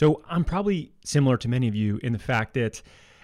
So 0.00 0.22
I'm 0.30 0.44
probably 0.44 0.92
similar 1.04 1.36
to 1.36 1.46
many 1.46 1.68
of 1.68 1.74
you 1.74 2.00
in 2.02 2.14
the 2.14 2.18
fact 2.18 2.54
that 2.54 2.80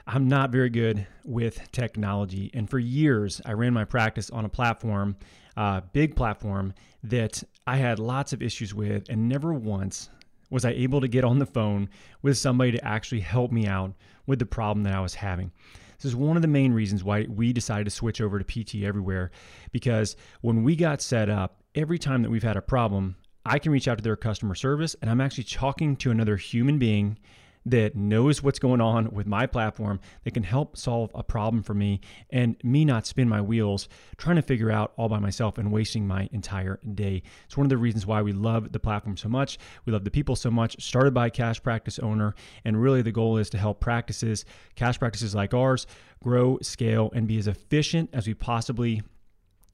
I'm 0.07 0.29
not 0.29 0.51
very 0.51 0.69
good 0.69 1.07
with 1.25 1.73
technology. 1.73 2.51
And 2.53 2.69
for 2.69 2.79
years, 2.79 3.41
I 3.47 3.53
ran 3.53 3.73
my 3.73 3.87
practice 3.87 4.29
on 4.29 4.45
a 4.45 4.51
platform, 4.51 5.17
uh, 5.57 5.81
big 5.95 6.15
platform, 6.15 6.75
that 7.03 7.43
I 7.67 7.79
had 7.79 7.99
lots 7.99 8.35
of 8.35 8.43
issues 8.43 8.75
with, 8.75 9.09
and 9.09 9.27
never 9.27 9.55
once 9.55 10.11
was 10.51 10.67
I 10.67 10.73
able 10.73 11.01
to 11.01 11.09
get 11.09 11.25
on 11.25 11.39
the 11.39 11.47
phone 11.47 11.89
with 12.21 12.37
somebody 12.37 12.73
to 12.73 12.85
actually 12.85 13.23
help 13.23 13.53
me 13.53 13.67
out 13.67 13.95
with 14.27 14.39
the 14.39 14.45
problem 14.45 14.85
that 14.85 14.93
I 14.93 15.01
was 15.01 15.15
having. 15.15 15.53
This 15.97 16.05
is 16.05 16.15
one 16.15 16.37
of 16.37 16.43
the 16.43 16.47
main 16.47 16.75
reasons 16.75 17.03
why 17.03 17.25
we 17.27 17.55
decided 17.55 17.85
to 17.85 17.91
switch 17.91 18.21
over 18.21 18.39
to 18.39 18.45
PT 18.45 18.85
Everywhere 18.85 19.31
because 19.73 20.15
when 20.43 20.63
we 20.63 20.77
got 20.77 21.01
set 21.01 21.31
up, 21.31 21.63
every 21.75 21.99
time 21.99 22.21
that 22.21 22.29
we've 22.29 22.43
had 22.43 22.59
a 22.59 22.61
problem, 22.61 23.17
I 23.49 23.61
can 23.61 23.71
reach 23.71 23.87
out 23.87 23.99
to 23.99 24.03
their 24.03 24.17
customer 24.17 24.57
service 24.57 24.97
and 25.01 25.09
I'm 25.09 25.21
actually 25.21 25.45
talking 25.45 25.95
to 25.99 26.11
another 26.11 26.37
human 26.37 26.79
being 26.79 27.17
that 27.65 27.95
knows 27.95 28.43
what's 28.43 28.59
going 28.59 28.81
on 28.81 29.11
with 29.13 29.27
my 29.27 29.47
platform 29.47 30.01
that 30.25 30.33
can 30.33 30.43
help 30.43 30.77
solve 30.77 31.11
a 31.15 31.23
problem 31.23 31.63
for 31.63 31.75
me 31.75 32.01
and 32.31 32.57
me 32.65 32.85
not 32.85 33.07
spin 33.07 33.29
my 33.29 33.41
wheels 33.41 33.89
trying 34.17 34.37
to 34.37 34.43
figure 34.43 34.71
out 34.71 34.93
all 34.97 35.09
by 35.09 35.19
myself 35.19 35.59
and 35.59 35.71
wasting 35.71 36.07
my 36.07 36.29
entire 36.33 36.81
day. 36.95 37.23
It's 37.45 37.57
one 37.57 37.67
of 37.67 37.71
the 37.71 37.77
reasons 37.77 38.05
why 38.05 38.23
we 38.23 38.33
love 38.33 38.73
the 38.73 38.81
platform 38.81 39.17
so 39.17 39.29
much. 39.29 39.59
We 39.85 39.93
love 39.93 40.05
the 40.05 40.11
people 40.11 40.35
so 40.35 40.51
much. 40.51 40.81
Started 40.83 41.15
by 41.15 41.27
a 41.27 41.31
cash 41.31 41.63
practice 41.63 42.01
owner 42.01 42.35
and 42.65 42.81
really 42.81 43.03
the 43.03 43.13
goal 43.13 43.37
is 43.37 43.51
to 43.51 43.59
help 43.59 43.81
practices, 43.81 44.45
cash 44.75 44.99
practices 44.99 45.37
like 45.37 45.55
ours, 45.55 45.87
grow, 46.21 46.59
scale 46.63 47.11
and 47.15 47.29
be 47.29 47.39
as 47.39 47.49
efficient 47.49 48.11
as 48.13 48.27
we 48.27 48.35
possibly 48.35 49.03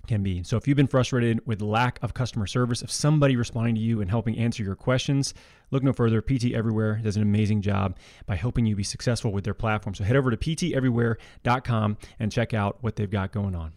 can 0.07 0.23
be. 0.23 0.43
So 0.43 0.57
if 0.57 0.67
you've 0.67 0.77
been 0.77 0.87
frustrated 0.87 1.47
with 1.47 1.63
lack 1.63 1.99
of 2.03 2.15
customer 2.15 2.47
service, 2.47 2.83
of 2.83 2.91
somebody 2.91 3.37
responding 3.37 3.75
to 3.77 3.81
you 3.81 4.01
and 4.01 4.11
helping 4.11 4.37
answer 4.39 4.63
your 4.63 4.75
questions, 4.75 5.35
look 5.71 5.83
no 5.83 5.93
further. 5.93 6.21
PT 6.21 6.53
Everywhere 6.53 7.01
does 7.03 7.17
an 7.17 7.23
amazing 7.23 7.63
job 7.63 7.97
by 8.27 8.37
helping 8.37 8.67
you 8.67 8.77
be 8.77 8.83
successful 8.83 9.33
with 9.33 9.45
their 9.45 9.55
platform. 9.55 9.95
So 9.95 10.05
head 10.05 10.17
over 10.17 10.31
to 10.31 10.37
pteverywhere.com 10.37 11.97
and 12.19 12.33
check 12.33 12.55
out 12.55 12.79
what 12.81 12.97
they've 12.97 13.11
got 13.11 13.33
going 13.33 13.55
on. 13.55 13.73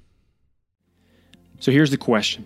So 1.60 1.72
here's 1.72 1.92
the 1.92 1.98
question. 1.98 2.46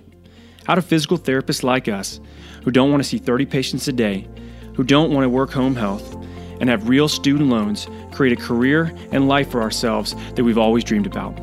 How 0.66 0.76
do 0.76 0.82
physical 0.82 1.18
therapists 1.18 1.64
like 1.64 1.88
us, 1.88 2.20
who 2.64 2.72
don't 2.72 2.92
want 2.92 3.02
to 3.02 3.10
see 3.10 3.18
30 3.18 3.46
patients 3.46 3.88
a 3.88 3.94
day, 3.94 4.28
who 4.76 4.84
don't 4.84 5.12
want 5.12 5.24
to 5.24 5.30
work 5.30 5.52
home 5.52 5.76
health, 5.76 6.16
and 6.60 6.70
have 6.70 6.90
real 6.90 7.08
student 7.08 7.50
loans, 7.50 7.88
create 8.12 8.38
a 8.38 8.42
career 8.42 8.94
and 9.12 9.28
life 9.28 9.50
for 9.50 9.62
ourselves 9.62 10.14
that 10.36 10.44
we've 10.44 10.58
always 10.58 10.84
dreamed 10.84 11.08
about? 11.08 11.36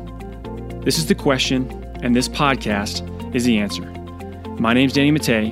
This 0.85 0.97
is 0.97 1.07
the 1.07 1.15
question 1.15 1.86
and 2.03 2.15
this 2.15 2.29
podcast 2.29 3.35
is 3.35 3.45
the 3.45 3.57
answer. 3.57 3.81
My 4.59 4.73
name 4.73 4.85
is 4.85 4.93
Danny 4.93 5.09
Matta, 5.09 5.51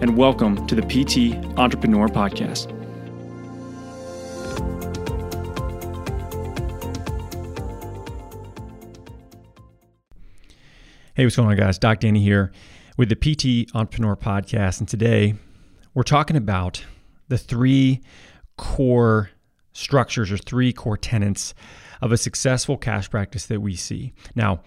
and 0.00 0.16
welcome 0.16 0.66
to 0.66 0.74
the 0.74 0.82
PT 0.82 1.34
Entrepreneur 1.58 2.08
Podcast. 2.08 2.70
Hey, 11.14 11.24
what's 11.24 11.36
going 11.36 11.48
on, 11.48 11.56
guys? 11.56 11.78
Doc 11.78 12.00
Danny 12.00 12.22
here 12.22 12.50
with 12.96 13.10
the 13.10 13.16
PT 13.16 13.70
Entrepreneur 13.74 14.16
Podcast, 14.16 14.80
and 14.80 14.88
today 14.88 15.34
we're 15.92 16.02
talking 16.02 16.36
about 16.36 16.82
the 17.28 17.36
three 17.36 18.00
core 18.56 19.30
structures 19.72 20.32
or 20.32 20.38
three 20.38 20.72
core 20.72 20.96
tenets 20.96 21.52
of 22.00 22.10
a 22.10 22.16
successful 22.16 22.78
cash 22.78 23.10
practice 23.10 23.46
that 23.46 23.60
we 23.60 23.76
see. 23.76 24.14
Now, 24.34 24.62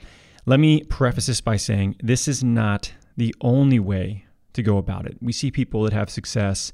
let 0.47 0.61
me 0.61 0.81
preface 0.85 1.27
this 1.27 1.41
by 1.41 1.57
saying 1.57 1.97
this 2.01 2.27
is 2.27 2.43
not 2.43 2.93
the 3.17 3.35
only 3.41 3.79
way 3.79 4.25
to 4.53 4.63
go 4.63 4.77
about 4.77 5.05
it. 5.05 5.17
We 5.21 5.33
see 5.33 5.51
people 5.51 5.83
that 5.83 5.93
have 5.93 6.09
success 6.09 6.71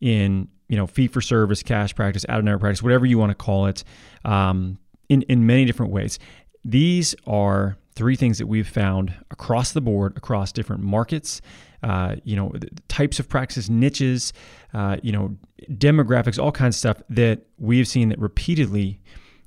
in 0.00 0.48
you 0.68 0.76
know 0.76 0.86
fee 0.86 1.06
for 1.06 1.20
service, 1.20 1.62
cash 1.62 1.94
practice, 1.94 2.24
out 2.28 2.38
of 2.38 2.44
network 2.44 2.62
practice, 2.62 2.82
whatever 2.82 3.06
you 3.06 3.18
want 3.18 3.30
to 3.30 3.34
call 3.34 3.66
it, 3.66 3.84
um, 4.24 4.78
in 5.08 5.22
in 5.22 5.46
many 5.46 5.66
different 5.66 5.92
ways. 5.92 6.18
These 6.64 7.14
are 7.26 7.76
three 7.94 8.16
things 8.16 8.38
that 8.38 8.46
we've 8.46 8.68
found 8.68 9.14
across 9.30 9.72
the 9.72 9.80
board, 9.82 10.16
across 10.16 10.50
different 10.50 10.82
markets, 10.82 11.42
uh, 11.82 12.16
you 12.24 12.36
know, 12.36 12.52
types 12.88 13.18
of 13.18 13.28
practices, 13.28 13.68
niches, 13.68 14.32
uh, 14.72 14.96
you 15.02 15.12
know, 15.12 15.36
demographics, 15.72 16.42
all 16.42 16.52
kinds 16.52 16.76
of 16.76 16.78
stuff 16.78 17.02
that 17.10 17.42
we've 17.58 17.88
seen 17.88 18.08
that 18.08 18.18
repeatedly 18.18 18.98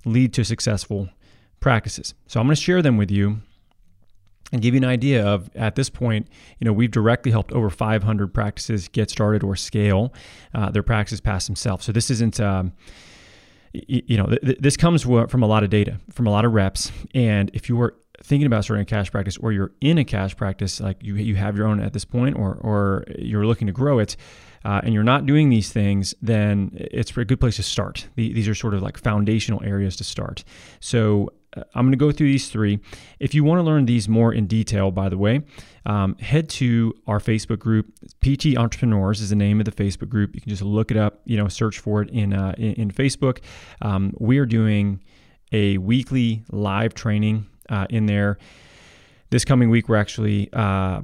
lead 0.05 0.33
to 0.33 0.43
successful 0.43 1.09
practices. 1.59 2.13
So 2.27 2.39
I'm 2.39 2.45
going 2.45 2.55
to 2.55 2.61
share 2.61 2.81
them 2.83 2.97
with 2.97 3.09
you 3.09 3.41
and 4.51 4.61
give 4.61 4.73
you 4.73 4.79
an 4.79 4.85
idea 4.85 5.25
of 5.25 5.49
at 5.55 5.75
this 5.75 5.89
point, 5.89 6.27
you 6.59 6.65
know, 6.65 6.73
we've 6.73 6.91
directly 6.91 7.31
helped 7.31 7.51
over 7.51 7.69
500 7.69 8.33
practices 8.33 8.87
get 8.87 9.09
started 9.09 9.43
or 9.43 9.55
scale 9.55 10.13
uh, 10.53 10.69
their 10.69 10.83
practices 10.83 11.21
past 11.21 11.47
themselves. 11.47 11.85
So 11.85 11.91
this 11.91 12.09
isn't. 12.09 12.39
Um, 12.39 12.73
you 13.73 14.17
know, 14.17 14.27
th- 14.27 14.59
this 14.59 14.77
comes 14.77 15.01
from 15.01 15.41
a 15.41 15.47
lot 15.47 15.63
of 15.63 15.71
data, 15.71 15.99
from 16.11 16.27
a 16.27 16.29
lot 16.29 16.45
of 16.45 16.53
reps. 16.53 16.91
And 17.15 17.49
if 17.55 17.69
you 17.69 17.75
were 17.75 17.95
thinking 18.21 18.45
about 18.45 18.63
starting 18.63 18.83
a 18.83 18.85
cash 18.85 19.11
practice 19.11 19.35
or 19.37 19.51
you're 19.51 19.71
in 19.81 19.97
a 19.97 20.05
cash 20.05 20.37
practice, 20.37 20.79
like 20.79 21.01
you, 21.01 21.15
you 21.15 21.35
have 21.35 21.57
your 21.57 21.65
own 21.65 21.79
at 21.79 21.91
this 21.91 22.05
point, 22.05 22.37
or, 22.37 22.53
or 22.61 23.03
you're 23.17 23.47
looking 23.47 23.65
to 23.65 23.73
grow 23.73 23.97
it, 23.97 24.15
uh, 24.63 24.81
and 24.83 24.93
you're 24.93 25.03
not 25.03 25.25
doing 25.25 25.49
these 25.49 25.71
things, 25.71 26.13
then 26.21 26.71
it's 26.75 27.15
a 27.17 27.25
good 27.25 27.39
place 27.39 27.55
to 27.55 27.63
start. 27.63 28.07
these 28.15 28.47
are 28.47 28.55
sort 28.55 28.73
of 28.73 28.81
like 28.81 28.97
foundational 28.97 29.61
areas 29.63 29.95
to 29.95 30.03
start. 30.03 30.43
So 30.79 31.33
I'm 31.55 31.85
going 31.85 31.91
to 31.91 31.97
go 31.97 32.11
through 32.11 32.27
these 32.27 32.49
three. 32.49 32.79
If 33.19 33.33
you 33.33 33.43
want 33.43 33.59
to 33.59 33.63
learn 33.63 33.85
these 33.85 34.09
more 34.09 34.33
in 34.33 34.47
detail, 34.47 34.91
by 34.91 35.09
the 35.09 35.17
way, 35.17 35.41
um, 35.85 36.17
head 36.17 36.49
to 36.49 36.93
our 37.07 37.19
Facebook 37.19 37.59
group. 37.59 37.91
PT 38.21 38.57
Entrepreneurs 38.57 39.21
is 39.21 39.29
the 39.29 39.35
name 39.35 39.59
of 39.59 39.65
the 39.65 39.71
Facebook 39.71 40.09
group. 40.09 40.35
You 40.35 40.41
can 40.41 40.49
just 40.49 40.61
look 40.61 40.91
it 40.91 40.97
up, 40.97 41.21
you 41.25 41.37
know, 41.37 41.47
search 41.47 41.79
for 41.79 42.01
it 42.01 42.09
in 42.09 42.33
uh, 42.33 42.55
in, 42.57 42.73
in, 42.73 42.91
Facebook. 42.91 43.39
Um, 43.81 44.13
we 44.19 44.37
are 44.37 44.45
doing 44.45 45.01
a 45.51 45.77
weekly 45.77 46.43
live 46.51 46.93
training 46.93 47.47
uh, 47.69 47.87
in 47.89 48.05
there. 48.05 48.37
This 49.29 49.45
coming 49.45 49.69
week, 49.69 49.89
we're 49.89 49.95
actually, 49.95 50.49
uh, 50.53 51.01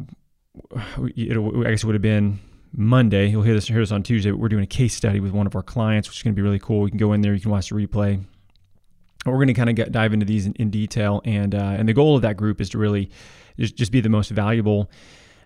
it, 1.16 1.38
I 1.38 1.70
guess 1.72 1.84
it 1.84 1.86
would 1.86 1.96
have 1.96 2.02
been 2.02 2.40
Monday. 2.76 3.28
You'll 3.28 3.42
hear 3.42 3.56
this, 3.56 3.68
hear 3.68 3.80
this 3.80 3.92
on 3.92 4.04
Tuesday. 4.04 4.31
But 4.31 4.40
we're 4.40 4.50
doing 4.50 4.64
a 4.64 4.68
case 4.68 4.94
study 4.94 5.20
with 5.20 5.31
one 5.31 5.48
of 5.48 5.56
our 5.56 5.64
clients, 5.64 6.08
which 6.08 6.18
is 6.18 6.24
going 6.24 6.34
to 6.34 6.36
be 6.36 6.44
really 6.44 6.60
cool. 6.60 6.86
You 6.86 6.92
can 6.92 7.00
go 7.00 7.14
in 7.14 7.22
there, 7.22 7.34
you 7.34 7.40
can 7.40 7.52
watch 7.52 7.70
the 7.70 7.76
replay 7.76 8.24
we're 9.29 9.38
going 9.38 9.47
to 9.47 9.53
kind 9.53 9.69
of 9.69 9.75
get, 9.75 9.91
dive 9.91 10.13
into 10.13 10.25
these 10.25 10.45
in, 10.45 10.53
in 10.53 10.69
detail, 10.69 11.22
and 11.25 11.56
uh, 11.56 11.75
and 11.78 11.88
the 11.88 11.94
goal 11.94 12.16
of 12.16 12.22
that 12.23 12.38
group 12.38 12.62
is 12.62 12.69
to 12.69 12.78
really 12.78 13.09
just, 13.59 13.75
just 13.75 13.91
be 13.91 14.01
the 14.01 14.09
most 14.09 14.29
valuable 14.29 14.90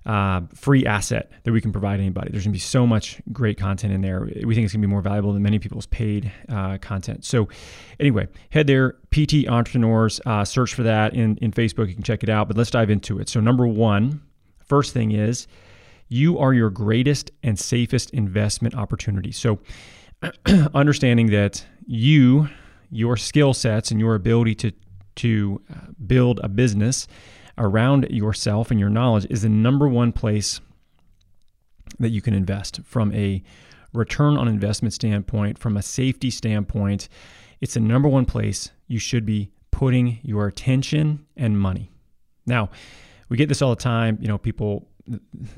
uh, 0.05 0.41
free 0.53 0.85
asset 0.85 1.31
that 1.44 1.51
we 1.51 1.61
can 1.61 1.71
provide 1.71 1.99
anybody. 1.99 2.29
There's 2.31 2.43
going 2.43 2.51
to 2.51 2.57
be 2.57 2.59
so 2.59 2.85
much 2.85 3.22
great 3.31 3.57
content 3.57 3.93
in 3.93 4.01
there. 4.01 4.22
We 4.22 4.53
think 4.53 4.66
it's 4.66 4.73
going 4.73 4.81
to 4.81 4.88
be 4.88 4.88
more 4.88 5.01
valuable 5.01 5.33
than 5.33 5.41
many 5.41 5.59
people's 5.59 5.85
paid 5.85 6.31
uh, 6.49 6.77
content. 6.79 7.23
So, 7.25 7.47
anyway, 7.99 8.27
head 8.49 8.67
there, 8.67 8.95
PT 9.11 9.47
Entrepreneurs, 9.47 10.19
uh, 10.25 10.43
search 10.43 10.73
for 10.73 10.83
that 10.83 11.13
in, 11.13 11.38
in 11.38 11.51
Facebook. 11.51 11.88
You 11.88 11.93
can 11.93 12.03
check 12.03 12.23
it 12.23 12.29
out. 12.29 12.47
But 12.47 12.57
let's 12.57 12.72
dive 12.72 12.89
into 12.89 13.19
it. 13.19 13.29
So, 13.29 13.39
number 13.39 13.66
one, 13.66 14.22
first 14.66 14.93
thing 14.93 15.11
is 15.11 15.47
you 16.09 16.38
are 16.38 16.53
your 16.53 16.69
greatest 16.69 17.31
and 17.41 17.57
safest 17.57 18.09
investment 18.11 18.75
opportunity. 18.75 19.31
So, 19.31 19.59
understanding 20.73 21.27
that 21.31 21.66
you 21.85 22.49
your 22.93 23.17
skill 23.17 23.53
sets 23.53 23.91
and 23.91 23.99
your 23.99 24.15
ability 24.15 24.55
to 24.55 24.71
to 25.15 25.61
uh, 25.71 25.91
build 26.05 26.39
a 26.43 26.49
business 26.49 27.07
around 27.57 28.07
yourself 28.09 28.71
and 28.71 28.79
your 28.79 28.89
knowledge 28.89 29.27
is 29.29 29.43
the 29.43 29.49
number 29.49 29.87
one 29.87 30.11
place 30.11 30.59
that 31.99 32.09
you 32.09 32.21
can 32.21 32.33
invest 32.33 32.79
from 32.83 33.13
a 33.13 33.43
return 33.93 34.37
on 34.37 34.47
investment 34.47 34.93
standpoint, 34.93 35.59
from 35.59 35.77
a 35.77 35.81
safety 35.81 36.31
standpoint. 36.31 37.09
It's 37.61 37.75
the 37.75 37.79
number 37.79 38.09
one 38.09 38.25
place 38.25 38.71
you 38.87 38.97
should 38.97 39.25
be 39.25 39.51
putting 39.71 40.19
your 40.23 40.47
attention 40.47 41.25
and 41.37 41.59
money. 41.59 41.91
Now, 42.45 42.69
we 43.29 43.37
get 43.37 43.49
this 43.49 43.61
all 43.61 43.69
the 43.69 43.75
time. 43.75 44.17
You 44.19 44.27
know, 44.27 44.37
people 44.37 44.87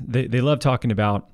they, 0.00 0.26
they 0.26 0.40
love 0.40 0.58
talking 0.58 0.90
about 0.90 1.30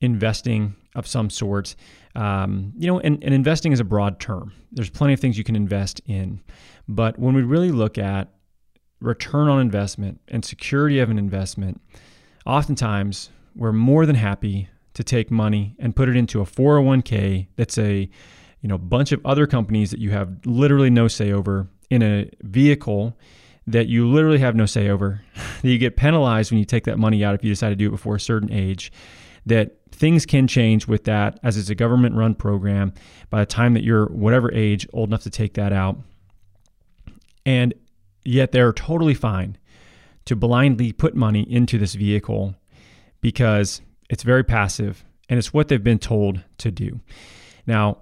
investing 0.00 0.74
of 0.94 1.06
some 1.06 1.30
sort. 1.30 1.74
Um, 2.14 2.72
you 2.76 2.86
know, 2.86 3.00
and, 3.00 3.22
and 3.22 3.34
investing 3.34 3.72
is 3.72 3.80
a 3.80 3.84
broad 3.84 4.20
term. 4.20 4.52
There's 4.72 4.90
plenty 4.90 5.14
of 5.14 5.20
things 5.20 5.36
you 5.36 5.44
can 5.44 5.56
invest 5.56 6.00
in. 6.06 6.40
But 6.88 7.18
when 7.18 7.34
we 7.34 7.42
really 7.42 7.72
look 7.72 7.98
at 7.98 8.28
return 9.00 9.48
on 9.48 9.60
investment 9.60 10.20
and 10.28 10.44
security 10.44 11.00
of 11.00 11.10
an 11.10 11.18
investment, 11.18 11.80
oftentimes 12.46 13.30
we're 13.56 13.72
more 13.72 14.06
than 14.06 14.16
happy 14.16 14.68
to 14.94 15.04
take 15.04 15.30
money 15.30 15.74
and 15.78 15.94
put 15.94 16.08
it 16.08 16.16
into 16.16 16.40
a 16.40 16.44
401k 16.44 17.48
that's 17.56 17.78
a 17.78 18.08
you 18.60 18.68
know 18.68 18.78
bunch 18.78 19.12
of 19.12 19.20
other 19.26 19.46
companies 19.46 19.90
that 19.90 20.00
you 20.00 20.10
have 20.10 20.30
literally 20.46 20.90
no 20.90 21.08
say 21.08 21.32
over 21.32 21.68
in 21.90 22.02
a 22.02 22.30
vehicle 22.42 23.16
that 23.66 23.88
you 23.88 24.08
literally 24.08 24.38
have 24.38 24.54
no 24.54 24.66
say 24.66 24.88
over 24.88 25.22
that 25.62 25.68
you 25.68 25.78
get 25.78 25.96
penalized 25.96 26.50
when 26.50 26.58
you 26.58 26.64
take 26.64 26.84
that 26.84 26.98
money 26.98 27.24
out 27.24 27.34
if 27.34 27.44
you 27.44 27.50
decide 27.50 27.70
to 27.70 27.76
do 27.76 27.88
it 27.88 27.90
before 27.90 28.16
a 28.16 28.20
certain 28.20 28.52
age 28.52 28.92
that 29.46 29.76
things 29.90 30.26
can 30.26 30.46
change 30.46 30.86
with 30.86 31.04
that 31.04 31.38
as 31.42 31.56
it's 31.56 31.70
a 31.70 31.74
government 31.74 32.14
run 32.14 32.34
program 32.34 32.92
by 33.30 33.40
the 33.40 33.46
time 33.46 33.74
that 33.74 33.84
you're 33.84 34.06
whatever 34.06 34.52
age 34.52 34.86
old 34.92 35.08
enough 35.08 35.22
to 35.22 35.30
take 35.30 35.54
that 35.54 35.72
out. 35.72 35.98
And 37.46 37.74
yet 38.24 38.52
they're 38.52 38.72
totally 38.72 39.14
fine 39.14 39.58
to 40.24 40.34
blindly 40.34 40.92
put 40.92 41.14
money 41.14 41.42
into 41.42 41.78
this 41.78 41.94
vehicle 41.94 42.54
because 43.20 43.82
it's 44.08 44.22
very 44.22 44.42
passive 44.42 45.04
and 45.28 45.38
it's 45.38 45.52
what 45.52 45.68
they've 45.68 45.82
been 45.82 45.98
told 45.98 46.42
to 46.58 46.70
do. 46.70 47.00
Now, 47.66 47.98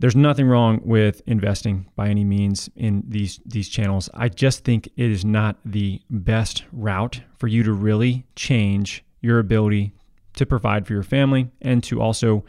there's 0.00 0.16
nothing 0.16 0.46
wrong 0.46 0.80
with 0.84 1.22
investing 1.26 1.86
by 1.96 2.08
any 2.08 2.24
means 2.24 2.70
in 2.76 3.02
these 3.06 3.40
these 3.44 3.68
channels. 3.68 4.08
I 4.14 4.28
just 4.28 4.64
think 4.64 4.86
it 4.96 5.10
is 5.10 5.24
not 5.24 5.58
the 5.64 6.00
best 6.08 6.64
route 6.72 7.20
for 7.36 7.48
you 7.48 7.64
to 7.64 7.72
really 7.72 8.24
change 8.36 9.04
your 9.20 9.40
ability 9.40 9.92
to 10.38 10.46
provide 10.46 10.86
for 10.86 10.92
your 10.92 11.02
family 11.02 11.50
and 11.60 11.82
to 11.84 12.00
also 12.00 12.44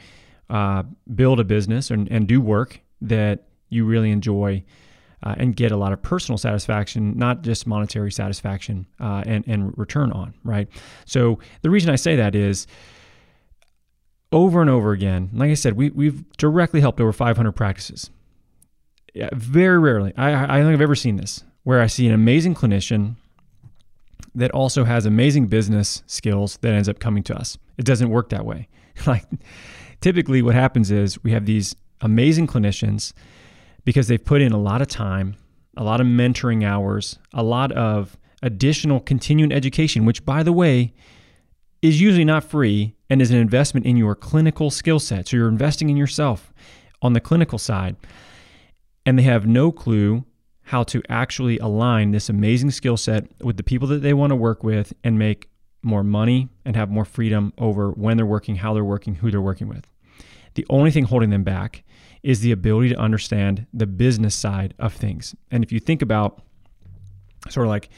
uh, 0.50 0.84
build 1.14 1.40
a 1.40 1.44
business 1.44 1.92
and, 1.92 2.10
and 2.12 2.28
do 2.28 2.42
work 2.42 2.80
that 3.02 3.48
you 3.70 3.86
really 3.86 4.12
enjoy 4.12 4.64
uh, 5.24 5.36
and 5.38 5.56
get 5.56 5.72
a 5.72 5.78
lot 5.78 5.92
of 5.92 6.02
personal 6.02 6.38
satisfaction, 6.38 7.18
not 7.18 7.42
just 7.42 7.68
monetary 7.68 8.12
satisfaction 8.12 8.86
uh, 9.00 9.24
and, 9.26 9.46
and 9.48 9.78
return 9.78 10.12
on, 10.12 10.34
right? 10.44 10.68
So 11.06 11.40
the 11.62 11.70
reason 11.70 11.90
I 11.90 11.96
say 11.96 12.16
that 12.16 12.36
is 12.36 12.68
over 14.32 14.62
and 14.62 14.70
over 14.70 14.92
again, 14.92 15.30
like 15.34 15.52
I 15.52 15.56
said, 15.56 15.76
we, 15.76 15.90
we've 15.90 16.30
directly 16.38 16.80
helped 16.80 17.02
over 17.02 17.12
500 17.12 17.52
practices. 17.52 18.10
Yeah, 19.14 19.30
very 19.34 19.80
rarely, 19.80 20.14
I, 20.16 20.44
I 20.44 20.58
don't 20.58 20.68
think 20.68 20.76
I've 20.76 20.82
ever 20.82 20.96
seen 20.96 21.18
this, 21.18 21.44
where 21.64 21.82
I 21.82 21.88
see 21.88 22.08
an 22.08 22.14
amazing 22.14 22.56
clinician 22.56 23.16
that 24.36 24.52
also 24.52 24.84
has 24.84 25.06
amazing 25.06 25.48
business 25.48 26.04
skills 26.06 26.58
that 26.62 26.74
ends 26.74 26.88
up 26.88 27.00
coming 27.00 27.24
to 27.24 27.36
us. 27.36 27.58
It 27.80 27.86
doesn't 27.86 28.10
work 28.10 28.30
that 28.30 28.46
way. 28.46 28.68
like 29.08 29.24
typically 30.02 30.44
what 30.44 30.54
happens 30.54 30.92
is 30.92 31.24
we 31.24 31.32
have 31.32 31.46
these 31.46 31.76
amazing 32.02 32.46
clinicians 32.46 33.14
because 33.86 34.08
they've 34.08 34.24
put 34.24 34.42
in 34.42 34.52
a 34.52 34.60
lot 34.60 34.82
of 34.82 34.88
time, 34.88 35.36
a 35.78 35.84
lot 35.84 36.02
of 36.02 36.06
mentoring 36.06 36.64
hours, 36.64 37.18
a 37.34 37.42
lot 37.42 37.72
of 37.72 38.18
additional 38.44 39.00
continuing 39.00 39.52
education, 39.52 40.06
which 40.06 40.26
by 40.26 40.44
the 40.44 40.54
way 40.54 40.94
is 41.82 42.02
usually 42.02 42.26
not 42.26 42.44
free 42.44 42.96
and 43.10 43.22
is 43.22 43.32
an 43.32 43.38
investment 43.38 43.86
in 43.86 43.96
your 43.96 44.14
clinical 44.14 44.70
skill 44.70 45.00
set. 45.00 45.30
So 45.30 45.38
you're 45.38 45.48
investing 45.48 45.90
in 45.90 45.98
yourself 45.98 46.54
on 47.02 47.14
the 47.14 47.22
clinical 47.22 47.58
side. 47.58 47.96
And 49.06 49.18
they 49.18 49.24
have 49.24 49.48
no 49.48 49.72
clue 49.72 50.26
how 50.64 50.84
to 50.84 51.02
actually 51.10 51.58
align 51.60 52.12
this 52.12 52.30
amazing 52.30 52.72
skill 52.72 52.98
set 52.98 53.26
with 53.42 53.58
the 53.58 53.64
people 53.64 53.88
that 53.88 54.02
they 54.02 54.14
want 54.14 54.32
to 54.32 54.36
work 54.36 54.64
with 54.64 54.94
and 55.04 55.18
make 55.18 55.49
more 55.82 56.04
money 56.04 56.50
and 56.66 56.76
have 56.76 56.90
more 56.90 57.06
freedom 57.06 57.54
over 57.58 57.92
when 57.92 58.18
they're 58.18 58.26
working, 58.26 58.56
how 58.58 58.74
they're 58.74 58.84
working, 58.84 59.16
who 59.16 59.32
they're 59.32 59.42
working 59.42 59.68
with. 59.68 59.88
The 60.56 60.66
only 60.70 60.92
thing 60.92 61.06
holding 61.06 61.30
them 61.30 61.44
back 61.44 61.84
is 62.24 62.42
the 62.42 62.52
ability 62.52 62.90
to 62.90 62.98
understand 62.98 63.66
the 63.74 63.88
business 63.88 64.36
side 64.36 64.74
of 64.78 64.94
things. 64.94 65.36
And 65.52 65.64
if 65.64 65.72
you 65.72 65.80
think 65.80 66.02
about 66.02 66.42
sort 67.50 67.66
of 67.66 67.70
like 67.70 67.90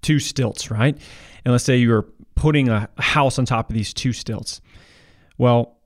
two 0.00 0.18
stilts, 0.18 0.70
right? 0.70 0.96
And 1.44 1.52
let's 1.52 1.64
say 1.64 1.76
you're 1.76 2.06
putting 2.34 2.68
a 2.68 2.88
house 2.98 3.38
on 3.38 3.44
top 3.44 3.68
of 3.68 3.74
these 3.74 3.92
two 3.92 4.12
stilts. 4.12 4.60
Well, 5.36 5.76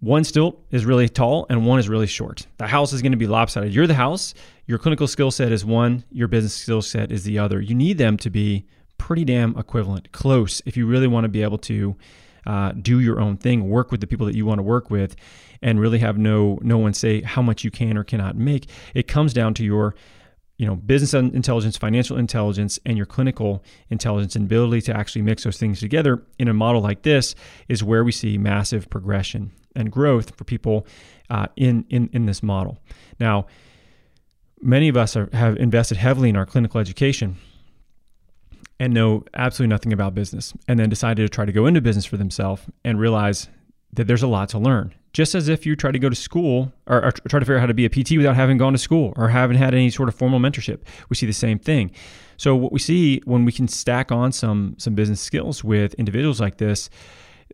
one 0.00 0.24
stilt 0.24 0.58
is 0.70 0.84
really 0.84 1.08
tall 1.08 1.46
and 1.48 1.66
one 1.66 1.78
is 1.78 1.88
really 1.88 2.06
short. 2.06 2.46
The 2.56 2.66
house 2.66 2.92
is 2.92 3.02
going 3.02 3.12
to 3.12 3.18
be 3.18 3.26
lopsided. 3.26 3.74
You're 3.74 3.86
the 3.86 3.94
house, 3.94 4.34
your 4.66 4.78
clinical 4.78 5.06
skill 5.06 5.30
set 5.30 5.52
is 5.52 5.64
one, 5.64 6.04
your 6.10 6.28
business 6.28 6.54
skill 6.54 6.82
set 6.82 7.12
is 7.12 7.24
the 7.24 7.38
other. 7.38 7.60
You 7.60 7.74
need 7.74 7.98
them 7.98 8.16
to 8.18 8.30
be 8.30 8.66
pretty 9.02 9.24
damn 9.24 9.58
equivalent, 9.58 10.12
close, 10.12 10.62
if 10.64 10.76
you 10.76 10.86
really 10.86 11.08
want 11.08 11.24
to 11.24 11.28
be 11.28 11.42
able 11.42 11.58
to 11.58 11.96
uh, 12.46 12.70
do 12.70 13.00
your 13.00 13.20
own 13.20 13.36
thing, 13.36 13.68
work 13.68 13.90
with 13.90 14.00
the 14.00 14.06
people 14.06 14.24
that 14.26 14.36
you 14.36 14.46
want 14.46 14.60
to 14.60 14.62
work 14.62 14.90
with, 14.92 15.16
and 15.60 15.80
really 15.80 15.98
have 15.98 16.16
no 16.18 16.60
no 16.62 16.78
one 16.78 16.94
say 16.94 17.20
how 17.20 17.42
much 17.42 17.64
you 17.64 17.70
can 17.72 17.98
or 17.98 18.04
cannot 18.04 18.36
make. 18.36 18.68
It 18.94 19.08
comes 19.08 19.32
down 19.32 19.54
to 19.54 19.64
your 19.64 19.96
you 20.56 20.66
know, 20.68 20.76
business 20.76 21.14
intelligence, 21.14 21.76
financial 21.76 22.16
intelligence, 22.16 22.78
and 22.86 22.96
your 22.96 23.06
clinical 23.06 23.64
intelligence 23.90 24.36
and 24.36 24.44
ability 24.44 24.82
to 24.82 24.96
actually 24.96 25.22
mix 25.22 25.42
those 25.42 25.58
things 25.58 25.80
together 25.80 26.22
in 26.38 26.46
a 26.46 26.54
model 26.54 26.80
like 26.80 27.02
this 27.02 27.34
is 27.68 27.82
where 27.82 28.04
we 28.04 28.12
see 28.12 28.38
massive 28.38 28.88
progression 28.88 29.50
and 29.74 29.90
growth 29.90 30.36
for 30.36 30.44
people 30.44 30.86
uh, 31.28 31.46
in, 31.56 31.84
in 31.90 32.08
in 32.12 32.26
this 32.26 32.40
model. 32.40 32.78
Now, 33.18 33.46
many 34.60 34.88
of 34.88 34.96
us 34.96 35.16
are, 35.16 35.28
have 35.32 35.56
invested 35.56 35.96
heavily 35.96 36.28
in 36.28 36.36
our 36.36 36.46
clinical 36.46 36.78
education 36.78 37.38
and 38.82 38.92
know 38.92 39.22
absolutely 39.34 39.70
nothing 39.70 39.92
about 39.92 40.12
business, 40.12 40.52
and 40.66 40.76
then 40.76 40.90
decided 40.90 41.22
to 41.22 41.28
try 41.28 41.44
to 41.44 41.52
go 41.52 41.66
into 41.66 41.80
business 41.80 42.04
for 42.04 42.16
themselves 42.16 42.62
and 42.84 42.98
realize 42.98 43.48
that 43.92 44.08
there's 44.08 44.24
a 44.24 44.26
lot 44.26 44.48
to 44.48 44.58
learn 44.58 44.92
just 45.12 45.34
as 45.34 45.46
if 45.46 45.64
you 45.66 45.76
try 45.76 45.92
to 45.92 45.98
go 45.98 46.08
to 46.08 46.16
school 46.16 46.72
or, 46.86 47.04
or, 47.04 47.12
try 47.12 47.38
to 47.38 47.44
figure 47.44 47.56
out 47.56 47.60
how 47.60 47.66
to 47.66 47.74
be 47.74 47.84
a 47.84 47.90
PT 47.90 48.12
without 48.16 48.34
having 48.34 48.56
gone 48.56 48.72
to 48.72 48.78
school 48.78 49.12
or 49.16 49.28
haven't 49.28 49.58
had 49.58 49.74
any 49.74 49.90
sort 49.90 50.08
of 50.08 50.14
formal 50.14 50.40
mentorship. 50.40 50.80
We 51.10 51.16
see 51.16 51.26
the 51.26 51.34
same 51.34 51.58
thing. 51.58 51.90
So 52.38 52.56
what 52.56 52.72
we 52.72 52.78
see 52.78 53.20
when 53.24 53.44
we 53.44 53.52
can 53.52 53.68
stack 53.68 54.10
on 54.10 54.32
some 54.32 54.74
some 54.78 54.94
business 54.94 55.20
skills 55.20 55.62
with 55.62 55.94
individuals 55.94 56.40
like 56.40 56.56
this, 56.56 56.90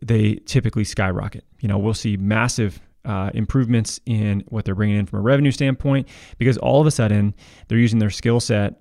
they 0.00 0.36
typically 0.46 0.84
skyrocket. 0.84 1.44
You 1.60 1.68
know, 1.68 1.78
we'll 1.78 1.94
see 1.94 2.16
massive 2.16 2.80
uh, 3.04 3.30
improvements 3.34 4.00
in 4.06 4.44
what 4.48 4.64
they're 4.64 4.76
bringing 4.76 4.96
in 4.96 5.06
from 5.06 5.18
a 5.18 5.22
revenue 5.22 5.50
standpoint 5.50 6.08
because 6.38 6.56
all 6.58 6.80
of 6.80 6.86
a 6.86 6.90
sudden 6.90 7.34
they're 7.66 7.78
using 7.78 7.98
their 7.98 8.10
skill 8.10 8.38
set, 8.40 8.80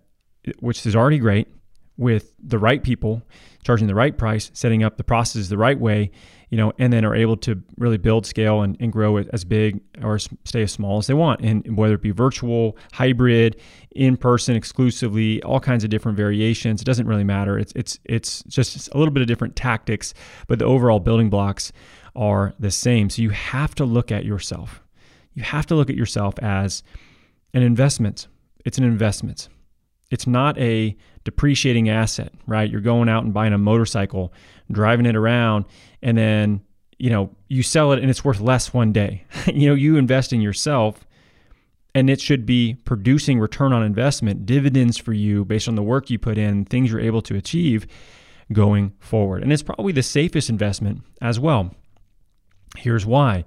which 0.60 0.86
is 0.86 0.96
already 0.96 1.18
great, 1.18 1.48
with 1.98 2.34
the 2.40 2.60
right 2.60 2.84
people, 2.84 3.24
charging 3.64 3.88
the 3.88 3.96
right 3.96 4.18
price, 4.18 4.52
setting 4.54 4.84
up 4.84 4.98
the 4.98 5.04
processes 5.04 5.50
the 5.50 5.58
right 5.58 5.80
way, 5.80 6.12
you 6.50 6.58
know, 6.58 6.72
and 6.80 6.94
then 6.94 7.04
are 7.04 7.16
able 7.16 7.36
to 7.36 7.62
really 7.78 7.98
build 7.98 8.26
scale 8.26 8.62
and, 8.62 8.78
and 8.80 8.94
grow 8.94 9.18
as 9.18 9.44
big 9.44 9.82
or 10.02 10.18
stay 10.20 10.62
as 10.62 10.72
small 10.72 11.00
as 11.00 11.08
they 11.08 11.14
want. 11.14 11.42
And 11.42 11.76
whether 11.76 11.96
it 11.96 12.02
be 12.02 12.12
virtual, 12.12 12.78
hybrid, 12.94 13.60
in 13.92 14.16
person, 14.16 14.56
exclusively, 14.56 15.42
all 15.44 15.60
kinds 15.60 15.84
of 15.84 15.90
different 15.90 16.18
variations. 16.18 16.82
It 16.82 16.86
doesn't 16.86 17.08
really 17.08 17.24
matter. 17.24 17.58
It's 17.58 17.74
it's 17.76 18.00
it's 18.06 18.44
just 18.44 18.90
a 18.94 18.98
little 18.98 19.14
bit 19.14 19.22
of 19.22 19.28
different 19.28 19.56
tactics, 19.56 20.14
but 20.48 20.60
the 20.60 20.66
overall 20.66 21.00
building 21.00 21.30
blocks 21.30 21.74
are 22.16 22.54
the 22.60 22.72
same. 22.72 23.10
So 23.10 23.22
you 23.22 23.32
have 23.32 23.76
to 23.76 23.86
look 23.86 24.12
at 24.12 24.24
yourself. 24.24 24.82
You 25.34 25.44
have 25.44 25.66
to 25.68 25.76
look 25.76 25.90
at 25.90 25.96
yourself 25.96 26.36
as 26.40 26.84
an 27.54 27.64
investment. 27.64 28.28
It's 28.66 28.78
an 28.78 28.84
investment. 28.84 29.50
It's 30.10 30.28
not 30.28 30.58
a 30.58 30.96
depreciating 31.24 31.90
asset, 31.90 32.32
right? 32.46 32.70
You're 32.70 32.82
going 32.82 33.10
out 33.10 33.24
and 33.24 33.34
buying 33.34 33.54
a 33.54 33.58
motorcycle, 33.58 34.34
driving 34.72 35.06
it 35.06 35.16
around, 35.16 35.66
and 36.02 36.18
then, 36.18 36.62
you 36.98 37.10
know, 37.10 37.30
you 37.50 37.64
sell 37.64 37.92
it 37.92 38.00
and 38.00 38.10
it's 38.10 38.24
worth 38.24 38.40
less 38.40 38.74
one 38.74 38.94
day. 38.94 39.26
you 39.54 39.68
know, 39.68 39.76
you 39.76 39.98
invest 39.98 40.32
in 40.32 40.42
yourself 40.42 41.06
and 41.94 42.10
it 42.10 42.22
should 42.22 42.46
be 42.46 42.76
producing 42.86 43.40
return 43.40 43.74
on 43.74 43.84
investment, 43.84 44.46
dividends 44.46 44.98
for 44.98 45.14
you 45.14 45.44
based 45.44 45.68
on 45.68 45.76
the 45.76 45.84
work 45.84 46.10
you 46.10 46.20
put 46.20 46.38
in, 46.38 46.64
things 46.64 46.92
you're 46.92 47.00
able 47.00 47.22
to 47.24 47.36
achieve 47.36 47.88
going 48.54 48.94
forward. 49.00 49.44
And 49.44 49.52
it's 49.52 49.64
probably 49.64 49.92
the 49.92 50.04
safest 50.04 50.50
investment 50.50 51.02
as 51.22 51.40
well. 51.40 51.74
Here's 52.78 53.06
why 53.06 53.46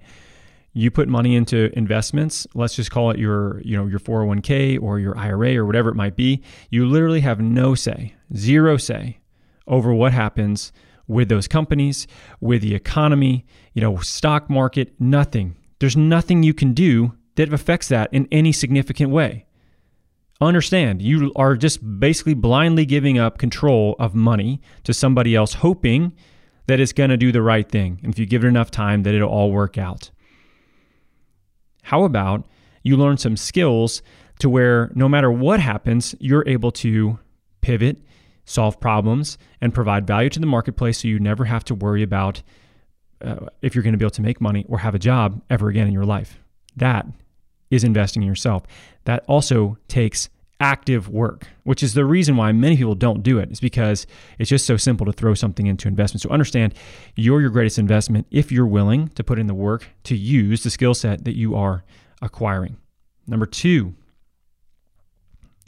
you 0.73 0.91
put 0.91 1.09
money 1.09 1.35
into 1.35 1.77
investments 1.77 2.47
let's 2.55 2.75
just 2.75 2.91
call 2.91 3.11
it 3.11 3.19
your 3.19 3.61
you 3.63 3.77
know 3.77 3.87
your 3.87 3.99
401k 3.99 4.81
or 4.81 4.99
your 4.99 5.17
IRA 5.19 5.57
or 5.57 5.67
whatever 5.67 5.89
it 5.89 5.97
might 5.97 6.17
be 6.17 6.43
you 6.71 6.87
literally 6.87 7.21
have 7.21 7.41
no 7.41 7.75
say 7.75 8.15
zero 8.37 8.77
say 8.77 9.19
over 9.67 9.93
what 9.93 10.13
happens 10.13 10.73
with 11.11 11.29
those 11.29 11.49
companies 11.49 12.07
with 12.41 12.63
the 12.63 12.75
economy 12.75 13.45
you 13.75 13.81
know 13.81 13.97
stock 13.99 14.49
market 14.51 14.93
nothing. 14.99 15.57
There's 15.79 15.97
nothing 15.97 16.43
you 16.43 16.55
can 16.55 16.73
do 16.73 17.15
that 17.37 17.53
affects 17.53 17.89
that 17.89 18.13
in 18.13 18.29
any 18.31 18.53
significant 18.53 19.11
way. 19.11 19.47
Understand 20.41 21.03
you 21.03 21.33
are 21.37 21.57
just 21.57 22.01
basically 22.01 22.35
blindly 22.35 22.87
giving 22.87 23.19
up 23.19 23.39
control 23.39 23.97
of 23.99 24.15
money 24.15 24.61
to 24.85 24.95
somebody 24.95 25.35
else 25.35 25.55
hoping 25.55 26.13
that 26.67 26.81
it's 26.81 26.93
going 26.93 27.11
to 27.11 27.17
do 27.17 27.33
the 27.33 27.43
right 27.43 27.69
thing. 27.69 27.99
And 28.03 28.13
if 28.13 28.19
you 28.19 28.27
give 28.27 28.45
it 28.45 28.49
enough 28.49 28.71
time 28.71 29.03
that 29.03 29.15
it'll 29.15 29.29
all 29.29 29.51
work 29.51 29.77
out 29.77 30.11
how 31.83 32.05
about 32.05 32.47
you 32.83 32.97
learn 32.97 33.17
some 33.17 33.37
skills 33.37 34.03
to 34.39 34.49
where 34.49 34.91
no 34.95 35.09
matter 35.09 35.31
what 35.31 35.61
happens, 35.61 36.15
you're 36.19 36.45
able 36.47 36.73
to 36.73 37.19
pivot, 37.61 37.99
solve 38.45 38.81
problems, 38.81 39.39
and 39.61 39.75
provide 39.75 40.07
value 40.07 40.31
to 40.31 40.41
the 40.41 40.47
marketplace 40.47 40.99
so 40.99 41.09
you 41.09 41.19
never 41.19 41.45
have 41.45 41.65
to 41.65 41.75
worry 41.75 42.03
about 42.03 42.43
uh, 43.23 43.47
if 43.61 43.75
you're 43.75 43.85
going 43.85 43.93
to 43.93 43.99
be 43.99 44.05
able 44.05 44.11
to 44.11 44.23
make 44.23 44.41
money 44.41 44.65
or 44.69 44.79
have 44.79 44.95
a 44.95 44.99
job 44.99 45.43
ever 45.51 45.69
again 45.69 45.87
in 45.87 45.93
your 45.93 46.07
life. 46.07 46.39
That 46.77 47.07
is 47.71 47.85
investing 47.85 48.23
in 48.23 48.29
yourself. 48.29 48.65
That 49.05 49.25
also 49.29 49.77
takes 49.89 50.31
active 50.61 51.09
work, 51.09 51.49
which 51.65 51.83
is 51.83 51.95
the 51.95 52.05
reason 52.05 52.37
why 52.37 52.53
many 52.53 52.77
people 52.77 52.95
don't 52.95 53.23
do 53.23 53.39
it, 53.39 53.51
is 53.51 53.61
because 53.61 54.07
it's 54.39 54.51
just 54.51 54.67
so 54.67 54.77
simple 54.77 55.07
to 55.07 55.13
throw 55.13 55.35
something 55.35 55.67
into 55.67 55.89
investment. 55.89 56.21
So 56.21 56.29
understand 56.31 56.75
you're 57.17 57.41
your 57.41 57.51
greatest 57.51 57.79
investment 57.79 58.27
if 58.31 58.53
you're 58.53 58.67
willing 58.67 59.09
to 59.09 59.25
put 59.25 59.39
in 59.39 59.47
the 59.47 59.55
work 59.55 59.89
to 60.05 60.17
use 60.17 60.63
the 60.63 60.71
skill 60.71 60.95
set 60.95 61.25
that 61.25 61.37
you 61.37 61.57
are 61.57 61.83
acquiring. 62.23 62.77
Number 63.27 63.47
two, 63.47 63.95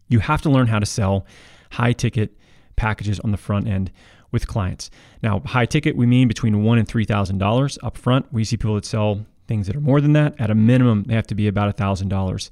you 0.08 0.18
have 0.18 0.42
to 0.42 0.50
learn 0.50 0.66
how 0.66 0.78
to 0.78 0.86
sell 0.86 1.26
high 1.72 1.92
ticket 1.92 2.36
packages 2.76 3.18
on 3.20 3.30
the 3.30 3.38
front 3.38 3.66
end 3.66 3.90
with 4.30 4.46
clients. 4.46 4.90
Now, 5.22 5.40
high 5.40 5.66
ticket, 5.66 5.96
we 5.96 6.06
mean 6.06 6.28
between 6.28 6.62
one 6.62 6.78
and 6.78 6.86
three 6.86 7.04
thousand 7.04 7.38
dollars 7.38 7.78
up 7.82 7.96
front. 7.96 8.30
We 8.32 8.44
see 8.44 8.56
people 8.56 8.74
that 8.74 8.84
sell 8.84 9.24
things 9.46 9.66
that 9.66 9.76
are 9.76 9.80
more 9.80 10.00
than 10.00 10.12
that. 10.12 10.34
At 10.38 10.50
a 10.50 10.54
minimum, 10.54 11.04
they 11.04 11.14
have 11.14 11.26
to 11.28 11.34
be 11.34 11.48
about 11.48 11.68
a 11.68 11.72
thousand 11.72 12.08
dollars. 12.08 12.50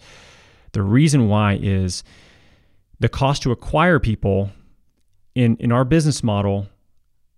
The 0.72 0.82
reason 0.82 1.28
why 1.28 1.58
is 1.60 2.04
the 3.00 3.08
cost 3.08 3.42
to 3.42 3.50
acquire 3.50 3.98
people 3.98 4.50
in, 5.34 5.56
in 5.56 5.72
our 5.72 5.84
business 5.84 6.22
model 6.22 6.68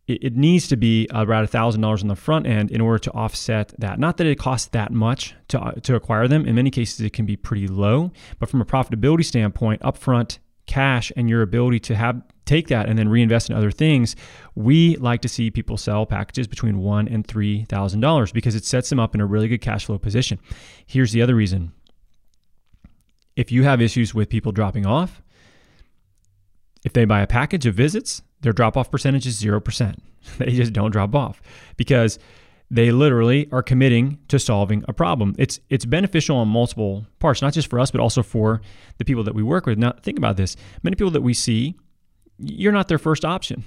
it, 0.08 0.24
it 0.24 0.36
needs 0.36 0.68
to 0.68 0.76
be 0.76 1.06
about 1.10 1.48
$1,000 1.48 2.02
on 2.02 2.08
the 2.08 2.16
front 2.16 2.46
end 2.46 2.70
in 2.70 2.80
order 2.80 2.98
to 2.98 3.10
offset 3.12 3.72
that. 3.78 3.98
Not 3.98 4.16
that 4.16 4.26
it 4.26 4.38
costs 4.38 4.68
that 4.68 4.92
much 4.92 5.34
to, 5.48 5.74
to 5.82 5.94
acquire 5.94 6.28
them. 6.28 6.46
In 6.46 6.54
many 6.54 6.70
cases, 6.70 7.00
it 7.00 7.12
can 7.12 7.26
be 7.26 7.36
pretty 7.36 7.68
low, 7.68 8.10
but 8.38 8.48
from 8.48 8.60
a 8.60 8.64
profitability 8.64 9.24
standpoint, 9.24 9.80
upfront 9.82 10.38
cash 10.66 11.10
and 11.16 11.28
your 11.28 11.42
ability 11.42 11.80
to 11.80 11.94
have 11.96 12.22
take 12.44 12.68
that 12.68 12.88
and 12.88 12.98
then 12.98 13.08
reinvest 13.08 13.50
in 13.50 13.56
other 13.56 13.70
things, 13.70 14.16
we 14.54 14.96
like 14.96 15.20
to 15.22 15.28
see 15.28 15.50
people 15.50 15.76
sell 15.76 16.06
packages 16.06 16.46
between 16.46 16.78
one 16.78 17.08
and 17.08 17.26
three 17.26 17.64
thousand 17.64 18.00
dollars 18.00 18.32
because 18.32 18.54
it 18.54 18.64
sets 18.64 18.88
them 18.88 19.00
up 19.00 19.14
in 19.14 19.20
a 19.20 19.26
really 19.26 19.48
good 19.48 19.60
cash 19.60 19.86
flow 19.86 19.98
position. 19.98 20.38
Here's 20.86 21.12
the 21.12 21.22
other 21.22 21.34
reason: 21.34 21.72
if 23.36 23.50
you 23.52 23.64
have 23.64 23.80
issues 23.80 24.14
with 24.14 24.28
people 24.28 24.52
dropping 24.52 24.86
off, 24.86 25.22
if 26.84 26.92
they 26.92 27.04
buy 27.04 27.20
a 27.20 27.26
package 27.26 27.66
of 27.66 27.74
visits, 27.74 28.22
their 28.40 28.52
drop 28.52 28.76
off 28.76 28.90
percentage 28.90 29.26
is 29.26 29.42
0%. 29.42 29.98
They 30.38 30.52
just 30.52 30.72
don't 30.72 30.92
drop 30.92 31.16
off 31.16 31.42
because 31.76 32.20
they 32.70 32.92
literally 32.92 33.48
are 33.50 33.62
committing 33.62 34.18
to 34.28 34.38
solving 34.38 34.84
a 34.86 34.92
problem. 34.92 35.34
It's 35.36 35.58
it's 35.68 35.84
beneficial 35.84 36.36
on 36.36 36.46
multiple 36.46 37.04
parts, 37.18 37.42
not 37.42 37.52
just 37.52 37.68
for 37.68 37.80
us, 37.80 37.90
but 37.90 38.00
also 38.00 38.22
for 38.22 38.62
the 38.98 39.04
people 39.04 39.24
that 39.24 39.34
we 39.34 39.42
work 39.42 39.66
with. 39.66 39.78
Now, 39.78 39.94
think 40.00 40.18
about 40.18 40.36
this. 40.36 40.56
Many 40.84 40.94
people 40.94 41.10
that 41.10 41.22
we 41.22 41.34
see, 41.34 41.74
you're 42.38 42.72
not 42.72 42.86
their 42.86 42.98
first 42.98 43.24
option. 43.24 43.64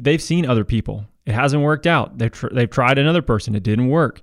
They've 0.00 0.22
seen 0.22 0.46
other 0.46 0.64
people. 0.64 1.06
It 1.26 1.32
hasn't 1.32 1.62
worked 1.62 1.86
out. 1.86 2.18
They've, 2.18 2.30
tr- 2.30 2.48
they've 2.52 2.70
tried 2.70 2.98
another 2.98 3.20
person. 3.22 3.54
It 3.54 3.62
didn't 3.62 3.88
work. 3.88 4.22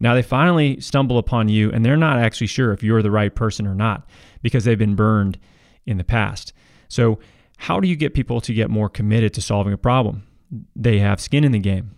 Now 0.00 0.14
they 0.14 0.22
finally 0.22 0.80
stumble 0.80 1.18
upon 1.18 1.48
you 1.48 1.70
and 1.72 1.84
they're 1.84 1.96
not 1.96 2.18
actually 2.18 2.46
sure 2.48 2.72
if 2.72 2.82
you're 2.82 3.02
the 3.02 3.10
right 3.10 3.34
person 3.34 3.66
or 3.66 3.74
not 3.74 4.08
because 4.42 4.64
they've 4.64 4.78
been 4.78 4.94
burned 4.94 5.38
in 5.86 5.96
the 5.96 6.04
past. 6.04 6.52
So 6.88 7.18
how 7.58 7.80
do 7.80 7.88
you 7.88 7.96
get 7.96 8.14
people 8.14 8.40
to 8.40 8.54
get 8.54 8.70
more 8.70 8.88
committed 8.88 9.34
to 9.34 9.42
solving 9.42 9.72
a 9.72 9.78
problem? 9.78 10.26
They 10.74 11.00
have 11.00 11.20
skin 11.20 11.44
in 11.44 11.52
the 11.52 11.58
game. 11.58 11.94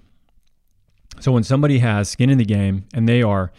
So 1.21 1.33
when 1.33 1.45
somebody 1.45 1.79
has 1.79 2.09
skin 2.09 2.31
in 2.31 2.39
the 2.39 2.45
game 2.45 2.87
and 2.95 3.09
they 3.09 3.23
are 3.23 3.53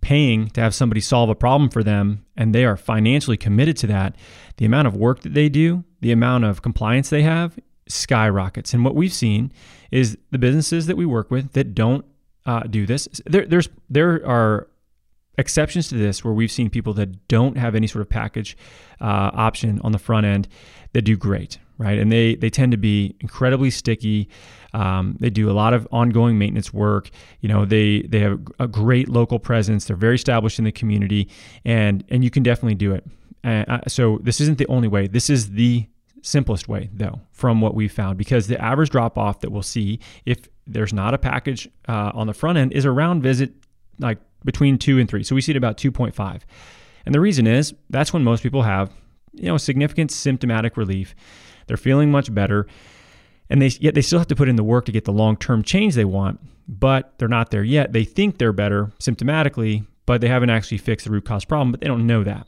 paying 0.00 0.48
to 0.50 0.60
have 0.60 0.74
somebody 0.74 1.00
solve 1.00 1.30
a 1.30 1.34
problem 1.34 1.70
for 1.70 1.82
them 1.82 2.24
and 2.36 2.54
they 2.54 2.64
are 2.64 2.76
financially 2.76 3.36
committed 3.36 3.76
to 3.78 3.86
that, 3.86 4.16
the 4.56 4.64
amount 4.64 4.88
of 4.88 4.96
work 4.96 5.20
that 5.20 5.32
they 5.32 5.48
do, 5.48 5.84
the 6.00 6.12
amount 6.12 6.44
of 6.44 6.60
compliance 6.60 7.08
they 7.08 7.22
have 7.22 7.58
skyrockets. 7.88 8.74
And 8.74 8.84
what 8.84 8.96
we've 8.96 9.12
seen 9.12 9.52
is 9.90 10.18
the 10.32 10.38
businesses 10.38 10.86
that 10.86 10.96
we 10.96 11.06
work 11.06 11.30
with 11.30 11.52
that 11.52 11.74
don't 11.74 12.04
uh, 12.46 12.64
do 12.64 12.84
this. 12.84 13.08
There, 13.26 13.46
there's 13.46 13.68
there 13.88 14.26
are 14.26 14.68
exceptions 15.38 15.88
to 15.88 15.96
this 15.96 16.24
where 16.24 16.34
we've 16.34 16.50
seen 16.50 16.70
people 16.70 16.92
that 16.94 17.28
don't 17.28 17.56
have 17.56 17.74
any 17.74 17.86
sort 17.86 18.02
of 18.02 18.08
package 18.08 18.56
uh, 19.00 19.30
option 19.34 19.80
on 19.82 19.92
the 19.92 19.98
front 19.98 20.26
end 20.26 20.48
that 20.92 21.02
do 21.02 21.16
great, 21.16 21.58
right? 21.78 21.98
And 21.98 22.10
they 22.10 22.36
they 22.36 22.50
tend 22.50 22.72
to 22.72 22.78
be 22.78 23.16
incredibly 23.20 23.70
sticky. 23.70 24.28
Um, 24.72 25.16
they 25.20 25.30
do 25.30 25.50
a 25.50 25.52
lot 25.52 25.74
of 25.74 25.86
ongoing 25.92 26.38
maintenance 26.38 26.72
work. 26.72 27.10
You 27.40 27.48
know, 27.48 27.64
they 27.64 28.02
they 28.02 28.20
have 28.20 28.40
a 28.58 28.68
great 28.68 29.08
local 29.08 29.38
presence. 29.38 29.84
They're 29.84 29.96
very 29.96 30.14
established 30.14 30.58
in 30.58 30.64
the 30.64 30.72
community, 30.72 31.28
and 31.64 32.04
and 32.08 32.24
you 32.24 32.30
can 32.30 32.42
definitely 32.42 32.76
do 32.76 32.94
it. 32.94 33.04
Uh, 33.44 33.80
so 33.88 34.18
this 34.22 34.40
isn't 34.40 34.58
the 34.58 34.66
only 34.68 34.88
way. 34.88 35.06
This 35.06 35.28
is 35.28 35.50
the 35.50 35.86
simplest 36.22 36.66
way, 36.68 36.88
though, 36.92 37.20
from 37.32 37.60
what 37.60 37.74
we've 37.74 37.92
found, 37.92 38.16
because 38.16 38.46
the 38.46 38.60
average 38.60 38.90
drop 38.90 39.18
off 39.18 39.40
that 39.40 39.50
we'll 39.50 39.62
see 39.62 40.00
if 40.24 40.48
there's 40.66 40.94
not 40.94 41.12
a 41.12 41.18
package 41.18 41.68
uh, 41.88 42.10
on 42.14 42.26
the 42.26 42.32
front 42.32 42.56
end 42.56 42.72
is 42.72 42.86
around 42.86 43.22
visit 43.22 43.52
like 43.98 44.18
between 44.44 44.78
two 44.78 44.98
and 44.98 45.08
three. 45.08 45.24
So 45.24 45.34
we 45.34 45.40
see 45.40 45.52
it 45.52 45.56
about 45.56 45.76
2.5. 45.76 46.42
And 47.06 47.14
the 47.14 47.20
reason 47.20 47.46
is 47.46 47.74
that's 47.90 48.12
when 48.12 48.24
most 48.24 48.42
people 48.42 48.62
have, 48.62 48.90
you 49.32 49.46
know, 49.46 49.56
significant 49.56 50.10
symptomatic 50.10 50.76
relief. 50.76 51.14
They're 51.66 51.76
feeling 51.76 52.10
much 52.10 52.32
better. 52.32 52.66
And 53.50 53.60
they 53.60 53.68
yet 53.80 53.94
they 53.94 54.02
still 54.02 54.18
have 54.18 54.28
to 54.28 54.36
put 54.36 54.48
in 54.48 54.56
the 54.56 54.64
work 54.64 54.86
to 54.86 54.92
get 54.92 55.04
the 55.04 55.12
long-term 55.12 55.62
change 55.64 55.94
they 55.94 56.04
want, 56.04 56.40
but 56.66 57.18
they're 57.18 57.28
not 57.28 57.50
there 57.50 57.64
yet. 57.64 57.92
They 57.92 58.04
think 58.04 58.38
they're 58.38 58.52
better 58.52 58.90
symptomatically, 59.00 59.86
but 60.06 60.20
they 60.20 60.28
haven't 60.28 60.50
actually 60.50 60.78
fixed 60.78 61.04
the 61.04 61.12
root 61.12 61.24
cause 61.24 61.44
problem, 61.44 61.70
but 61.70 61.80
they 61.80 61.86
don't 61.86 62.06
know 62.06 62.24
that. 62.24 62.46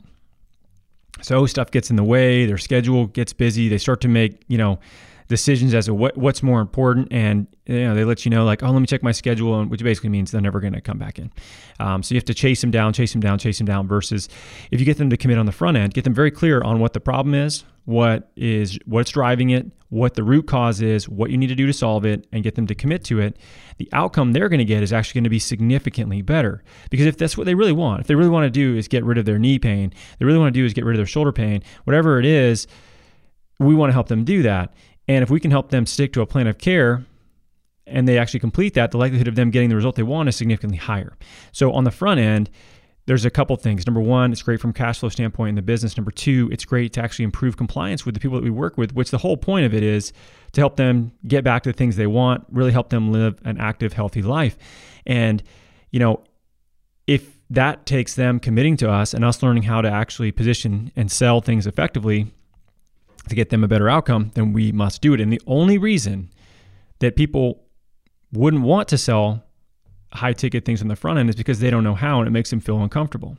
So 1.22 1.46
stuff 1.46 1.70
gets 1.70 1.90
in 1.90 1.96
the 1.96 2.04
way, 2.04 2.46
their 2.46 2.58
schedule 2.58 3.06
gets 3.06 3.32
busy, 3.32 3.68
they 3.68 3.78
start 3.78 4.00
to 4.02 4.08
make, 4.08 4.42
you 4.48 4.58
know, 4.58 4.78
decisions 5.28 5.74
as 5.74 5.86
to 5.86 5.94
what, 5.94 6.16
what's 6.16 6.42
more 6.42 6.60
important. 6.60 7.08
And 7.10 7.46
you 7.66 7.80
know 7.80 7.94
they 7.94 8.04
let 8.04 8.24
you 8.24 8.30
know 8.30 8.44
like 8.44 8.62
oh 8.62 8.70
let 8.70 8.80
me 8.80 8.86
check 8.86 9.02
my 9.02 9.12
schedule 9.12 9.64
which 9.64 9.82
basically 9.82 10.10
means 10.10 10.30
they're 10.30 10.40
never 10.40 10.60
going 10.60 10.72
to 10.72 10.80
come 10.80 10.98
back 10.98 11.18
in. 11.18 11.32
Um, 11.80 12.02
so 12.02 12.14
you 12.14 12.18
have 12.18 12.24
to 12.26 12.34
chase 12.34 12.60
them 12.60 12.70
down 12.70 12.92
chase 12.92 13.12
them 13.12 13.20
down 13.20 13.38
chase 13.38 13.58
them 13.58 13.66
down 13.66 13.88
versus 13.88 14.28
if 14.70 14.80
you 14.80 14.86
get 14.86 14.98
them 14.98 15.10
to 15.10 15.16
commit 15.16 15.38
on 15.38 15.46
the 15.46 15.52
front 15.52 15.76
end 15.76 15.94
get 15.94 16.04
them 16.04 16.14
very 16.14 16.30
clear 16.30 16.62
on 16.62 16.78
what 16.78 16.92
the 16.92 17.00
problem 17.00 17.34
is 17.34 17.64
what 17.84 18.30
is 18.36 18.78
what's 18.86 19.10
driving 19.10 19.50
it 19.50 19.66
what 19.90 20.14
the 20.14 20.22
root 20.24 20.46
cause 20.46 20.80
is 20.80 21.08
what 21.08 21.30
you 21.30 21.38
need 21.38 21.46
to 21.46 21.54
do 21.54 21.66
to 21.66 21.72
solve 21.72 22.04
it 22.04 22.26
and 22.32 22.42
get 22.42 22.56
them 22.56 22.66
to 22.66 22.74
commit 22.74 23.04
to 23.04 23.20
it 23.20 23.38
the 23.78 23.88
outcome 23.92 24.32
they're 24.32 24.48
going 24.48 24.58
to 24.58 24.64
get 24.64 24.82
is 24.82 24.92
actually 24.92 25.18
going 25.18 25.24
to 25.24 25.30
be 25.30 25.38
significantly 25.38 26.22
better. 26.22 26.64
Because 26.90 27.06
if 27.06 27.16
that's 27.16 27.36
what 27.36 27.44
they 27.44 27.54
really 27.54 27.72
want 27.72 28.00
if 28.00 28.06
they 28.06 28.14
really 28.14 28.30
want 28.30 28.44
to 28.44 28.50
do 28.50 28.76
is 28.76 28.88
get 28.88 29.04
rid 29.04 29.18
of 29.18 29.24
their 29.24 29.38
knee 29.38 29.58
pain 29.58 29.92
they 30.18 30.24
really 30.24 30.38
want 30.38 30.52
to 30.52 30.60
do 30.60 30.64
is 30.64 30.72
get 30.72 30.84
rid 30.84 30.94
of 30.94 30.98
their 30.98 31.06
shoulder 31.06 31.32
pain 31.32 31.62
whatever 31.84 32.18
it 32.18 32.24
is 32.24 32.66
we 33.58 33.74
want 33.74 33.88
to 33.88 33.94
help 33.94 34.08
them 34.08 34.24
do 34.24 34.42
that 34.42 34.74
and 35.08 35.22
if 35.22 35.30
we 35.30 35.40
can 35.40 35.50
help 35.50 35.70
them 35.70 35.86
stick 35.86 36.12
to 36.14 36.20
a 36.20 36.26
plan 36.26 36.46
of 36.46 36.58
care 36.58 37.04
and 37.86 38.08
they 38.08 38.18
actually 38.18 38.40
complete 38.40 38.74
that, 38.74 38.90
the 38.90 38.98
likelihood 38.98 39.28
of 39.28 39.36
them 39.36 39.50
getting 39.50 39.68
the 39.68 39.76
result 39.76 39.96
they 39.96 40.02
want 40.02 40.28
is 40.28 40.36
significantly 40.36 40.78
higher. 40.78 41.16
So 41.52 41.72
on 41.72 41.84
the 41.84 41.90
front 41.90 42.20
end, 42.20 42.50
there's 43.06 43.24
a 43.24 43.30
couple 43.30 43.54
things. 43.56 43.86
Number 43.86 44.00
one, 44.00 44.32
it's 44.32 44.42
great 44.42 44.60
from 44.60 44.72
cash 44.72 44.98
flow 44.98 45.08
standpoint 45.08 45.50
in 45.50 45.54
the 45.54 45.62
business. 45.62 45.96
Number 45.96 46.10
two, 46.10 46.48
it's 46.52 46.64
great 46.64 46.92
to 46.94 47.02
actually 47.02 47.24
improve 47.24 47.56
compliance 47.56 48.04
with 48.04 48.14
the 48.14 48.20
people 48.20 48.36
that 48.36 48.44
we 48.44 48.50
work 48.50 48.76
with, 48.76 48.94
which 48.94 49.12
the 49.12 49.18
whole 49.18 49.36
point 49.36 49.64
of 49.64 49.72
it 49.72 49.84
is 49.84 50.12
to 50.52 50.60
help 50.60 50.76
them 50.76 51.12
get 51.26 51.44
back 51.44 51.62
to 51.62 51.70
the 51.70 51.76
things 51.76 51.94
they 51.94 52.08
want, 52.08 52.44
really 52.50 52.72
help 52.72 52.90
them 52.90 53.12
live 53.12 53.38
an 53.44 53.58
active, 53.58 53.92
healthy 53.92 54.22
life. 54.22 54.58
And, 55.06 55.40
you 55.92 56.00
know, 56.00 56.24
if 57.06 57.38
that 57.50 57.86
takes 57.86 58.14
them 58.14 58.40
committing 58.40 58.76
to 58.78 58.90
us 58.90 59.14
and 59.14 59.24
us 59.24 59.40
learning 59.40 59.62
how 59.62 59.80
to 59.82 59.88
actually 59.88 60.32
position 60.32 60.90
and 60.96 61.08
sell 61.08 61.40
things 61.40 61.68
effectively, 61.68 62.34
to 63.28 63.34
get 63.34 63.50
them 63.50 63.64
a 63.64 63.68
better 63.68 63.88
outcome, 63.88 64.30
then 64.34 64.52
we 64.52 64.72
must 64.72 65.02
do 65.02 65.14
it. 65.14 65.20
And 65.20 65.32
the 65.32 65.40
only 65.46 65.78
reason 65.78 66.30
that 67.00 67.16
people 67.16 67.64
wouldn't 68.32 68.62
want 68.62 68.88
to 68.88 68.98
sell 68.98 69.44
high 70.12 70.32
ticket 70.32 70.64
things 70.64 70.82
on 70.82 70.88
the 70.88 70.96
front 70.96 71.18
end 71.18 71.28
is 71.28 71.36
because 71.36 71.60
they 71.60 71.70
don't 71.70 71.84
know 71.84 71.94
how 71.94 72.20
and 72.20 72.28
it 72.28 72.30
makes 72.30 72.50
them 72.50 72.60
feel 72.60 72.82
uncomfortable. 72.82 73.36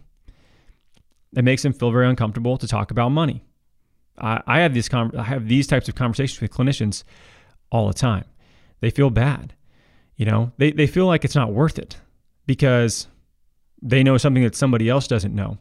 It 1.35 1.43
makes 1.43 1.63
them 1.63 1.73
feel 1.73 1.91
very 1.91 2.07
uncomfortable 2.07 2.57
to 2.57 2.67
talk 2.67 2.91
about 2.91 3.09
money. 3.09 3.43
I, 4.17 4.41
I 4.47 4.59
have 4.59 4.73
these 4.73 4.89
I 4.93 5.23
have 5.23 5.47
these 5.47 5.67
types 5.67 5.87
of 5.87 5.95
conversations 5.95 6.41
with 6.41 6.51
clinicians 6.51 7.03
all 7.71 7.87
the 7.87 7.93
time. 7.93 8.25
They 8.79 8.89
feel 8.89 9.09
bad. 9.09 9.53
You 10.15 10.25
know, 10.25 10.51
they, 10.57 10.71
they 10.71 10.87
feel 10.87 11.05
like 11.05 11.23
it's 11.23 11.35
not 11.35 11.53
worth 11.53 11.77
it 11.77 11.97
because 12.47 13.07
they 13.81 14.03
know 14.03 14.17
something 14.17 14.43
that 14.43 14.55
somebody 14.55 14.89
else 14.89 15.07
doesn't 15.07 15.35
know. 15.35 15.59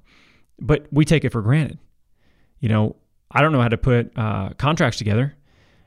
But 0.59 0.87
we 0.91 1.05
take 1.05 1.25
it 1.25 1.33
for 1.33 1.43
granted. 1.43 1.79
You 2.61 2.71
know, 2.71 2.97
I 3.31 3.43
don't 3.43 3.53
know 3.53 3.61
how 3.61 3.69
to 3.69 3.79
put 3.79 4.17
uh, 4.17 4.51
contracts 4.59 4.99
together. 4.99 5.35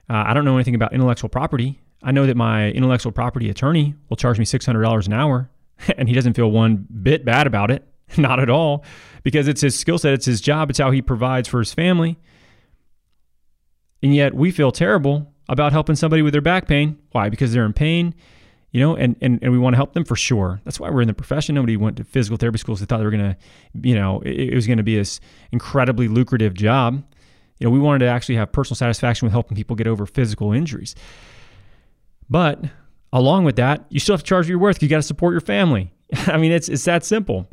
Uh, 0.10 0.24
I 0.28 0.34
don't 0.34 0.46
know 0.46 0.56
anything 0.56 0.76
about 0.76 0.94
intellectual 0.94 1.30
property. 1.30 1.80
I 2.02 2.12
know 2.12 2.26
that 2.26 2.38
my 2.38 2.72
intellectual 2.72 3.12
property 3.12 3.50
attorney 3.50 3.96
will 4.10 4.18
charge 4.18 4.40
me 4.40 4.46
$600 4.46 5.06
an 5.06 5.14
hour, 5.14 5.50
and 5.98 6.08
he 6.08 6.16
doesn't 6.16 6.34
feel 6.34 6.52
one 6.52 6.88
bit 7.02 7.26
bad 7.26 7.48
about 7.48 7.72
it. 7.72 7.86
Not 8.18 8.40
at 8.40 8.50
all, 8.50 8.84
because 9.22 9.48
it's 9.48 9.62
his 9.62 9.78
skill 9.78 10.00
set, 10.00 10.14
it's 10.14 10.26
his 10.26 10.42
job, 10.42 10.70
it's 10.70 10.80
how 10.80 10.90
he 10.92 11.02
provides 11.02 11.48
for 11.48 11.60
his 11.60 11.74
family. 11.74 12.18
And 14.02 14.16
yet 14.16 14.34
we 14.34 14.50
feel 14.52 14.72
terrible 14.72 15.32
about 15.48 15.72
helping 15.74 15.96
somebody 15.96 16.22
with 16.22 16.34
their 16.34 16.42
back 16.42 16.68
pain. 16.68 16.98
Why? 17.12 17.30
Because 17.30 17.54
they're 17.54 17.66
in 17.66 17.74
pain, 17.74 18.16
you 18.72 18.80
know, 18.80 18.96
and, 18.96 19.16
and, 19.22 19.40
and 19.42 19.52
we 19.52 19.58
want 19.58 19.74
to 19.74 19.78
help 19.78 19.94
them 19.94 20.06
for 20.06 20.16
sure. 20.16 20.62
That's 20.64 20.80
why 20.80 20.90
we're 20.90 21.02
in 21.02 21.08
the 21.08 21.14
profession. 21.14 21.56
Nobody 21.56 21.76
went 21.76 21.98
to 21.98 22.04
physical 22.04 22.38
therapy 22.38 22.60
schools. 22.60 22.80
They 22.80 22.86
thought 22.86 23.00
they 23.00 23.06
were 23.06 23.12
going 23.12 23.36
to, 23.36 23.38
you 23.82 23.96
know, 23.96 24.22
it, 24.22 24.52
it 24.52 24.56
was 24.56 24.68
going 24.68 24.78
to 24.78 24.84
be 24.84 24.96
this 24.96 25.20
incredibly 25.52 26.08
lucrative 26.08 26.54
job. 26.54 27.04
You 27.60 27.68
know, 27.68 27.72
we 27.72 27.80
wanted 27.80 28.00
to 28.00 28.08
actually 28.08 28.36
have 28.36 28.52
personal 28.52 28.76
satisfaction 28.76 29.26
with 29.26 29.34
helping 29.34 29.56
people 29.56 29.76
get 29.76 29.88
over 29.88 30.06
physical 30.06 30.54
injuries. 30.54 30.96
But 32.30 32.64
along 33.12 33.44
with 33.44 33.58
that, 33.58 33.86
you 33.90 34.00
still 34.00 34.14
have 34.14 34.24
to 34.24 34.28
charge 34.28 34.48
your 34.48 34.60
worth. 34.60 34.82
You 34.82 34.90
got 34.90 34.98
to 34.98 35.04
support 35.04 35.34
your 35.34 35.42
family. 35.42 35.92
I 36.28 36.38
mean, 36.38 36.52
it's 36.52 36.70
it's 36.70 36.86
that 36.86 37.04
simple. 37.04 37.48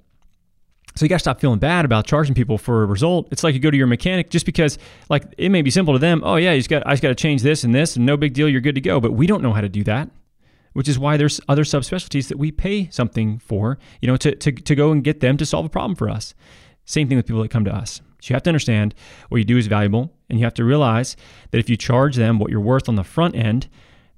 So 0.95 1.05
you 1.05 1.11
got 1.11 1.17
to 1.17 1.21
stop 1.21 1.41
feeling 1.41 1.59
bad 1.59 1.85
about 1.85 2.07
charging 2.07 2.35
people 2.35 2.57
for 2.57 2.83
a 2.83 2.87
result. 2.87 3.29
It's 3.31 3.45
like 3.45 3.53
you 3.53 3.61
go 3.61 3.71
to 3.71 3.77
your 3.77 3.87
mechanic 3.87 4.31
just 4.31 4.47
because, 4.47 4.79
like, 5.11 5.25
it 5.37 5.51
may 5.51 5.61
be 5.61 5.71
simple 5.71 5.93
to 5.93 5.99
them. 5.99 6.23
Oh 6.25 6.37
yeah, 6.37 6.53
you 6.53 6.61
just 6.61 6.71
got 6.71 6.87
I 6.87 6.93
just 6.93 7.03
got 7.03 7.09
to 7.09 7.15
change 7.15 7.43
this 7.43 7.65
and 7.65 7.75
this, 7.75 7.97
and 7.97 8.07
no 8.07 8.17
big 8.17 8.33
deal, 8.33 8.49
you're 8.49 8.63
good 8.63 8.77
to 8.77 8.81
go. 8.81 9.01
But 9.01 9.13
we 9.13 9.27
don't 9.27 9.43
know 9.43 9.53
how 9.53 9.61
to 9.61 9.69
do 9.69 9.85
that, 9.85 10.09
which 10.73 10.89
is 10.89 10.99
why 10.99 11.17
there's 11.17 11.41
other 11.49 11.65
subspecialties 11.65 12.29
that 12.29 12.39
we 12.39 12.51
pay 12.51 12.89
something 12.91 13.39
for, 13.39 13.79
you 14.01 14.07
know, 14.07 14.17
to 14.17 14.35
to 14.37 14.53
to 14.53 14.75
go 14.75 14.93
and 14.93 15.03
get 15.03 15.21
them 15.21 15.37
to 15.37 15.45
solve 15.45 15.67
a 15.67 15.71
problem 15.71 15.97
for 15.97 16.09
us. 16.09 16.33
Same 16.87 17.09
thing 17.09 17.17
with 17.17 17.27
people 17.27 17.43
that 17.43 17.51
come 17.51 17.65
to 17.65 17.75
us. 17.75 18.01
So 18.21 18.33
you 18.33 18.35
have 18.35 18.43
to 18.45 18.51
understand 18.51 18.95
what 19.29 19.39
you 19.39 19.45
do 19.45 19.57
is 19.57 19.67
valuable, 19.67 20.13
and 20.29 20.39
you 20.39 20.45
have 20.45 20.55
to 20.55 20.65
realize 20.65 21.17
that 21.51 21.59
if 21.59 21.69
you 21.69 21.77
charge 21.77 22.17
them 22.17 22.39
what 22.39 22.51
you're 22.51 22.61
worth 22.61 22.89
on 22.89 22.97
the 22.97 23.05
front 23.05 23.37
end, 23.37 23.69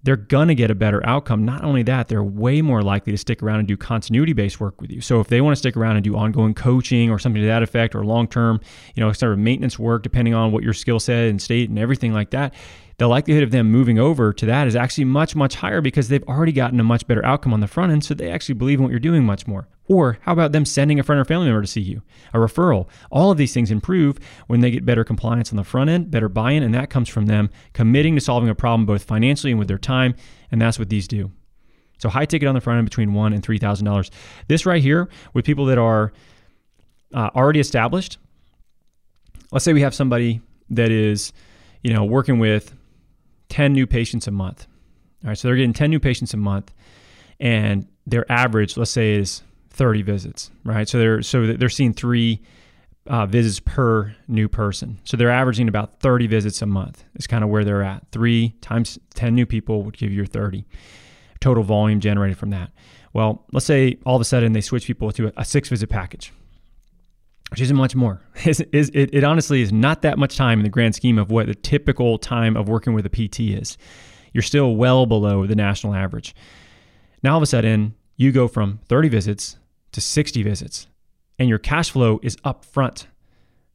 they're 0.04 0.16
going 0.16 0.48
to 0.48 0.54
get 0.54 0.70
a 0.70 0.74
better 0.74 1.04
outcome. 1.06 1.44
Not 1.44 1.64
only 1.64 1.82
that, 1.82 2.08
they're 2.08 2.22
way 2.22 2.62
more 2.62 2.82
likely 2.82 3.12
to 3.12 3.18
stick 3.18 3.42
around 3.42 3.58
and 3.58 3.68
do 3.68 3.76
continuity 3.76 4.32
based 4.32 4.60
work 4.60 4.80
with 4.80 4.90
you. 4.90 5.00
So 5.00 5.20
if 5.20 5.26
they 5.26 5.40
want 5.40 5.52
to 5.52 5.58
stick 5.58 5.76
around 5.76 5.96
and 5.96 6.04
do 6.04 6.16
ongoing 6.16 6.54
coaching 6.54 7.10
or 7.10 7.18
something 7.18 7.42
to 7.42 7.48
that 7.48 7.64
effect 7.64 7.94
or 7.96 8.04
long 8.04 8.28
term, 8.28 8.60
you 8.94 9.02
know, 9.02 9.12
sort 9.12 9.32
of 9.32 9.38
maintenance 9.38 9.78
work, 9.78 10.04
depending 10.04 10.34
on 10.34 10.52
what 10.52 10.62
your 10.62 10.72
skill 10.72 11.00
set 11.00 11.24
and 11.24 11.42
state 11.42 11.68
and 11.68 11.78
everything 11.78 12.12
like 12.12 12.30
that, 12.30 12.54
the 12.98 13.06
likelihood 13.06 13.44
of 13.44 13.52
them 13.52 13.70
moving 13.70 13.98
over 13.98 14.32
to 14.32 14.46
that 14.46 14.66
is 14.66 14.74
actually 14.74 15.04
much, 15.04 15.36
much 15.36 15.54
higher 15.54 15.80
because 15.80 16.08
they've 16.08 16.24
already 16.24 16.50
gotten 16.50 16.80
a 16.80 16.84
much 16.84 17.06
better 17.06 17.24
outcome 17.24 17.54
on 17.54 17.60
the 17.60 17.68
front 17.68 17.92
end. 17.92 18.04
So 18.04 18.12
they 18.12 18.30
actually 18.30 18.56
believe 18.56 18.80
in 18.80 18.82
what 18.82 18.90
you're 18.90 18.98
doing 18.98 19.24
much 19.24 19.46
more. 19.46 19.68
Or 19.86 20.18
how 20.22 20.32
about 20.32 20.50
them 20.50 20.64
sending 20.64 20.98
a 20.98 21.04
friend 21.04 21.20
or 21.20 21.24
family 21.24 21.46
member 21.46 21.62
to 21.62 21.66
see 21.68 21.80
you? 21.80 22.02
A 22.34 22.38
referral. 22.38 22.88
All 23.10 23.30
of 23.30 23.38
these 23.38 23.54
things 23.54 23.70
improve 23.70 24.18
when 24.48 24.60
they 24.60 24.72
get 24.72 24.84
better 24.84 25.04
compliance 25.04 25.52
on 25.52 25.56
the 25.56 25.64
front 25.64 25.90
end, 25.90 26.10
better 26.10 26.28
buy 26.28 26.50
in, 26.50 26.62
and 26.64 26.74
that 26.74 26.90
comes 26.90 27.08
from 27.08 27.26
them 27.26 27.50
committing 27.72 28.16
to 28.16 28.20
solving 28.20 28.50
a 28.50 28.54
problem 28.54 28.84
both 28.84 29.04
financially 29.04 29.52
and 29.52 29.58
with 29.60 29.68
their 29.68 29.78
time. 29.78 30.14
And 30.50 30.60
that's 30.60 30.78
what 30.78 30.88
these 30.88 31.06
do. 31.06 31.30
So 31.98 32.08
high 32.08 32.26
ticket 32.26 32.48
on 32.48 32.54
the 32.54 32.60
front 32.60 32.78
end 32.78 32.86
between 32.86 33.14
one 33.14 33.32
and 33.32 33.42
three 33.42 33.58
thousand 33.58 33.86
dollars. 33.86 34.10
This 34.48 34.66
right 34.66 34.82
here 34.82 35.08
with 35.34 35.44
people 35.44 35.66
that 35.66 35.78
are 35.78 36.12
uh, 37.14 37.30
already 37.34 37.60
established. 37.60 38.18
Let's 39.52 39.64
say 39.64 39.72
we 39.72 39.82
have 39.82 39.94
somebody 39.94 40.40
that 40.70 40.90
is, 40.90 41.32
you 41.82 41.92
know, 41.92 42.04
working 42.04 42.38
with 42.38 42.74
10 43.48 43.72
new 43.72 43.86
patients 43.86 44.26
a 44.26 44.30
month. 44.30 44.66
All 45.24 45.28
right, 45.28 45.38
so 45.38 45.48
they're 45.48 45.56
getting 45.56 45.72
10 45.72 45.90
new 45.90 46.00
patients 46.00 46.32
a 46.34 46.36
month, 46.36 46.72
and 47.40 47.88
their 48.06 48.30
average, 48.30 48.76
let's 48.76 48.90
say, 48.90 49.14
is 49.14 49.42
30 49.70 50.02
visits, 50.02 50.50
right? 50.64 50.88
So 50.88 50.98
they're 50.98 51.22
so 51.22 51.46
they're 51.46 51.68
seeing 51.68 51.92
three 51.92 52.40
uh, 53.06 53.26
visits 53.26 53.60
per 53.60 54.14
new 54.28 54.48
person. 54.48 55.00
So 55.04 55.16
they're 55.16 55.30
averaging 55.30 55.68
about 55.68 56.00
30 56.00 56.26
visits 56.26 56.62
a 56.62 56.66
month. 56.66 57.04
Is 57.16 57.26
kind 57.26 57.42
of 57.42 57.50
where 57.50 57.64
they're 57.64 57.82
at. 57.82 58.04
Three 58.12 58.50
times 58.60 58.98
10 59.14 59.34
new 59.34 59.46
people 59.46 59.82
would 59.82 59.96
give 59.96 60.10
you 60.10 60.16
your 60.16 60.26
30 60.26 60.66
total 61.40 61.62
volume 61.62 62.00
generated 62.00 62.36
from 62.36 62.50
that. 62.50 62.70
Well, 63.12 63.44
let's 63.52 63.66
say 63.66 63.98
all 64.04 64.16
of 64.16 64.20
a 64.22 64.24
sudden 64.24 64.52
they 64.52 64.60
switch 64.60 64.86
people 64.86 65.10
to 65.12 65.28
a, 65.28 65.32
a 65.38 65.44
six 65.44 65.68
visit 65.68 65.88
package 65.88 66.32
which 67.50 67.60
isn't 67.60 67.76
much 67.76 67.94
more. 67.94 68.20
It, 68.44 68.94
it 68.94 69.24
honestly 69.24 69.62
is 69.62 69.72
not 69.72 70.02
that 70.02 70.18
much 70.18 70.36
time 70.36 70.60
in 70.60 70.64
the 70.64 70.70
grand 70.70 70.94
scheme 70.94 71.18
of 71.18 71.30
what 71.30 71.46
the 71.46 71.54
typical 71.54 72.18
time 72.18 72.56
of 72.56 72.68
working 72.68 72.92
with 72.92 73.06
a 73.06 73.10
PT 73.10 73.40
is. 73.40 73.76
You're 74.32 74.42
still 74.42 74.76
well 74.76 75.06
below 75.06 75.46
the 75.46 75.56
national 75.56 75.94
average. 75.94 76.34
Now, 77.22 77.32
all 77.32 77.38
of 77.38 77.42
a 77.42 77.46
sudden, 77.46 77.94
you 78.16 78.32
go 78.32 78.48
from 78.48 78.80
30 78.88 79.08
visits 79.08 79.56
to 79.92 80.00
60 80.00 80.42
visits, 80.42 80.86
and 81.38 81.48
your 81.48 81.58
cash 81.58 81.90
flow 81.90 82.20
is 82.22 82.36
up 82.44 82.64
front. 82.64 83.06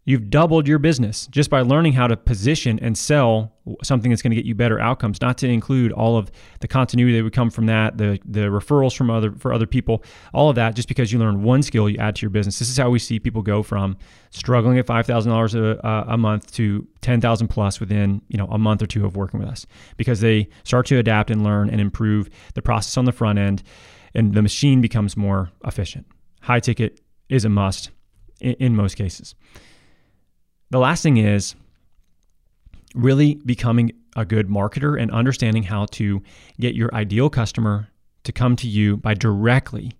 You've 0.06 0.30
doubled 0.30 0.68
your 0.68 0.80
business 0.80 1.28
just 1.28 1.50
by 1.50 1.62
learning 1.62 1.94
how 1.94 2.08
to 2.08 2.18
position 2.18 2.78
and 2.82 2.98
sell 2.98 3.54
something 3.84 4.12
that's 4.12 4.22
going 4.22 4.32
to 4.32 4.36
get 4.36 4.44
you 4.44 4.54
better 4.54 4.78
outcomes, 4.78 5.22
not 5.22 5.38
to 5.38 5.48
include 5.48 5.94
all 5.94 6.18
of 6.18 6.30
the 6.60 6.68
continuity 6.68 7.18
that 7.18 7.24
would 7.24 7.34
come 7.34 7.50
from 7.50 7.68
that, 7.68 7.98
the 7.98 8.20
the 8.26 8.42
referrals 8.42 8.94
from 8.96 9.10
other 9.10 9.32
for 9.32 9.54
other 9.54 9.66
people, 9.66 10.04
all 10.34 10.50
of 10.50 10.56
that 10.56 10.76
just 10.76 10.90
because 10.90 11.14
you 11.14 11.20
learn 11.20 11.42
one 11.42 11.64
skill 11.64 11.90
you 11.90 11.98
add 12.00 12.18
to 12.18 12.22
your 12.22 12.32
business. 12.32 12.60
This 12.60 12.70
is 12.70 12.76
how 12.76 12.90
we 12.90 13.00
see 13.00 13.18
people 13.18 13.42
go 13.42 13.64
from 13.64 13.96
struggling 14.32 14.78
at 14.78 14.86
$5,000 14.86 15.80
a, 15.84 16.12
a 16.12 16.18
month 16.18 16.52
to 16.54 16.86
10,000 17.00 17.48
plus 17.48 17.80
within, 17.80 18.22
you 18.28 18.38
know, 18.38 18.48
a 18.48 18.58
month 18.58 18.82
or 18.82 18.88
two 18.88 19.06
of 19.06 19.16
working 19.16 19.40
with 19.40 19.48
us 19.48 19.66
because 19.96 20.20
they 20.20 20.50
start 20.66 20.86
to 20.88 20.98
adapt 20.98 21.32
and 21.32 21.44
learn 21.46 21.70
and 21.70 21.80
improve 21.80 22.30
the 22.56 22.62
process 22.62 22.98
on 22.98 23.06
the 23.06 23.12
front 23.14 23.40
end 23.40 23.64
and 24.14 24.34
the 24.34 24.42
machine 24.42 24.82
becomes 24.82 25.16
more 25.16 25.50
efficient. 25.66 26.06
High 26.42 26.60
ticket 26.60 27.00
is 27.30 27.46
a 27.46 27.50
must 27.50 27.92
in, 28.42 28.54
in 28.56 28.76
most 28.76 28.96
cases. 28.96 29.36
The 30.74 30.80
last 30.80 31.04
thing 31.04 31.18
is 31.18 31.54
really 32.96 33.36
becoming 33.46 33.92
a 34.16 34.26
good 34.26 34.48
marketer 34.48 35.00
and 35.00 35.12
understanding 35.12 35.62
how 35.62 35.86
to 35.92 36.24
get 36.60 36.74
your 36.74 36.92
ideal 36.96 37.30
customer 37.30 37.90
to 38.24 38.32
come 38.32 38.56
to 38.56 38.68
you 38.68 38.98
by 38.98 39.14
directly 39.14 39.92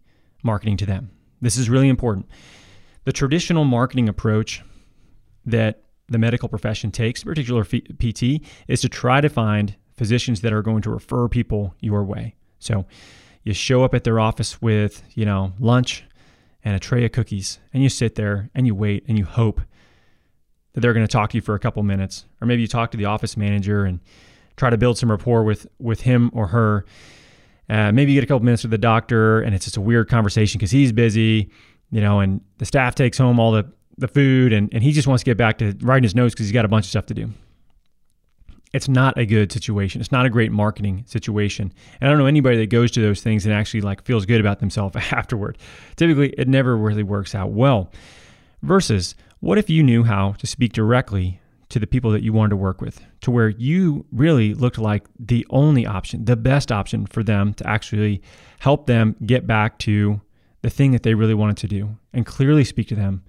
marketing 0.42 0.78
to 0.78 0.88
them. 0.88 1.12
This 1.42 1.58
is 1.58 1.70
really 1.70 1.90
important. 1.90 2.26
The 3.04 3.12
traditional 3.12 3.66
marketing 3.66 4.10
approach 4.10 4.64
that 5.46 5.84
the 6.08 6.18
medical 6.18 6.50
profession 6.50 6.90
takes, 6.90 7.24
particular 7.24 7.64
PT, 7.64 8.44
is 8.68 8.82
to 8.82 8.90
try 8.90 9.22
to 9.22 9.30
find 9.30 9.76
physicians 9.96 10.42
that 10.42 10.54
are 10.54 10.64
going 10.64 10.82
to 10.82 10.90
refer 10.90 11.28
people 11.28 11.76
your 11.82 12.04
way. 12.04 12.34
So 12.58 12.88
you 13.44 13.54
show 13.54 13.84
up 13.84 13.94
at 13.94 14.06
their 14.06 14.20
office 14.20 14.60
with, 14.60 15.04
you 15.14 15.26
know, 15.26 15.54
lunch 15.60 16.04
and 16.66 16.76
a 16.76 16.80
tray 16.80 17.06
of 17.06 17.12
cookies, 17.12 17.60
and 17.76 17.84
you 17.84 17.90
sit 17.90 18.16
there 18.16 18.50
and 18.56 18.66
you 18.66 18.74
wait 18.74 19.04
and 19.08 19.20
you 19.20 19.26
hope 19.26 19.62
that 20.74 20.82
they're 20.82 20.94
going 20.94 21.06
to 21.06 21.12
talk 21.12 21.30
to 21.32 21.38
you 21.38 21.42
for 21.42 21.56
a 21.56 21.60
couple 21.60 21.82
minutes, 21.84 22.26
or 22.42 22.48
maybe 22.48 22.62
you 22.62 22.68
talk 22.68 22.92
to 22.92 22.98
the 22.98 23.06
office 23.06 23.38
manager 23.38 23.86
and 23.86 24.00
try 24.58 24.70
to 24.70 24.78
build 24.78 24.98
some 24.98 25.10
rapport 25.10 25.44
with 25.44 25.68
with 25.80 26.02
him 26.02 26.30
or 26.34 26.48
her. 26.48 26.86
Uh, 27.70 27.92
maybe 27.92 28.12
you 28.12 28.18
get 28.18 28.24
a 28.24 28.28
couple 28.28 28.44
minutes 28.44 28.64
with 28.64 28.72
the 28.72 28.78
doctor, 28.78 29.42
and 29.42 29.56
it's 29.56 29.66
just 29.66 29.78
a 29.78 29.82
weird 29.82 30.10
conversation 30.10 30.60
because 30.60 30.72
he's 30.72 30.92
busy, 30.92 31.50
you 31.92 32.02
know, 32.02 32.20
and 32.20 32.42
the 32.58 32.66
staff 32.66 32.96
takes 32.96 33.18
home 33.18 33.40
all 33.40 33.52
the 33.52 33.66
the 33.98 34.08
food, 34.08 34.54
and 34.54 34.74
and 34.74 34.84
he 34.84 34.92
just 34.92 35.08
wants 35.08 35.22
to 35.22 35.26
get 35.26 35.38
back 35.38 35.60
to 35.60 35.76
writing 35.82 36.04
his 36.04 36.16
notes 36.16 36.34
because 36.34 36.48
he's 36.48 36.54
got 36.54 36.66
a 36.66 36.68
bunch 36.70 36.86
of 36.86 36.90
stuff 36.90 37.06
to 37.08 37.14
do. 37.14 37.30
It's 38.74 38.88
not 38.88 39.16
a 39.20 39.26
good 39.26 39.52
situation. 39.52 40.02
It's 40.02 40.12
not 40.12 40.26
a 40.26 40.32
great 40.32 40.52
marketing 40.52 41.04
situation. 41.06 41.72
And 42.02 42.08
I 42.08 42.12
don't 42.12 42.18
know 42.18 42.26
anybody 42.26 42.58
that 42.58 42.72
goes 42.72 42.90
to 42.92 43.02
those 43.02 43.22
things 43.22 43.46
and 43.46 43.54
actually 43.54 43.82
like 43.82 44.04
feels 44.04 44.26
good 44.26 44.42
about 44.42 44.60
themselves 44.60 44.96
afterward. 45.12 45.60
Typically, 45.96 46.30
it 46.30 46.48
never 46.48 46.76
really 46.76 47.04
works 47.04 47.36
out 47.36 47.52
well. 47.52 47.92
Versus 48.64 49.14
what 49.44 49.58
if 49.58 49.70
you 49.70 49.84
knew 49.84 50.06
how 50.06 50.32
to 50.38 50.48
speak 50.48 50.72
directly 50.72 51.42
to 51.68 51.78
the 51.78 51.86
people 51.86 52.12
that 52.12 52.24
you 52.24 52.32
wanted 52.32 52.52
to 52.52 52.56
work 52.56 52.80
with, 52.80 53.02
to 53.20 53.30
where 53.30 53.50
you 53.50 54.06
really 54.14 54.54
looked 54.54 54.78
like 54.78 55.06
the 55.20 55.46
only 55.50 55.86
option, 55.86 56.24
the 56.24 56.38
best 56.38 56.72
option 56.72 57.06
for 57.06 57.24
them 57.24 57.54
to 57.56 57.68
actually 57.68 58.22
help 58.60 58.88
them 58.88 59.18
get 59.26 59.46
back 59.46 59.78
to 59.80 60.22
the 60.62 60.70
thing 60.70 60.92
that 60.92 61.04
they 61.04 61.14
really 61.14 61.34
wanted 61.34 61.58
to 61.58 61.68
do 61.68 61.90
and 62.14 62.26
clearly 62.26 62.64
speak 62.64 62.88
to 62.88 62.96
them, 62.96 63.22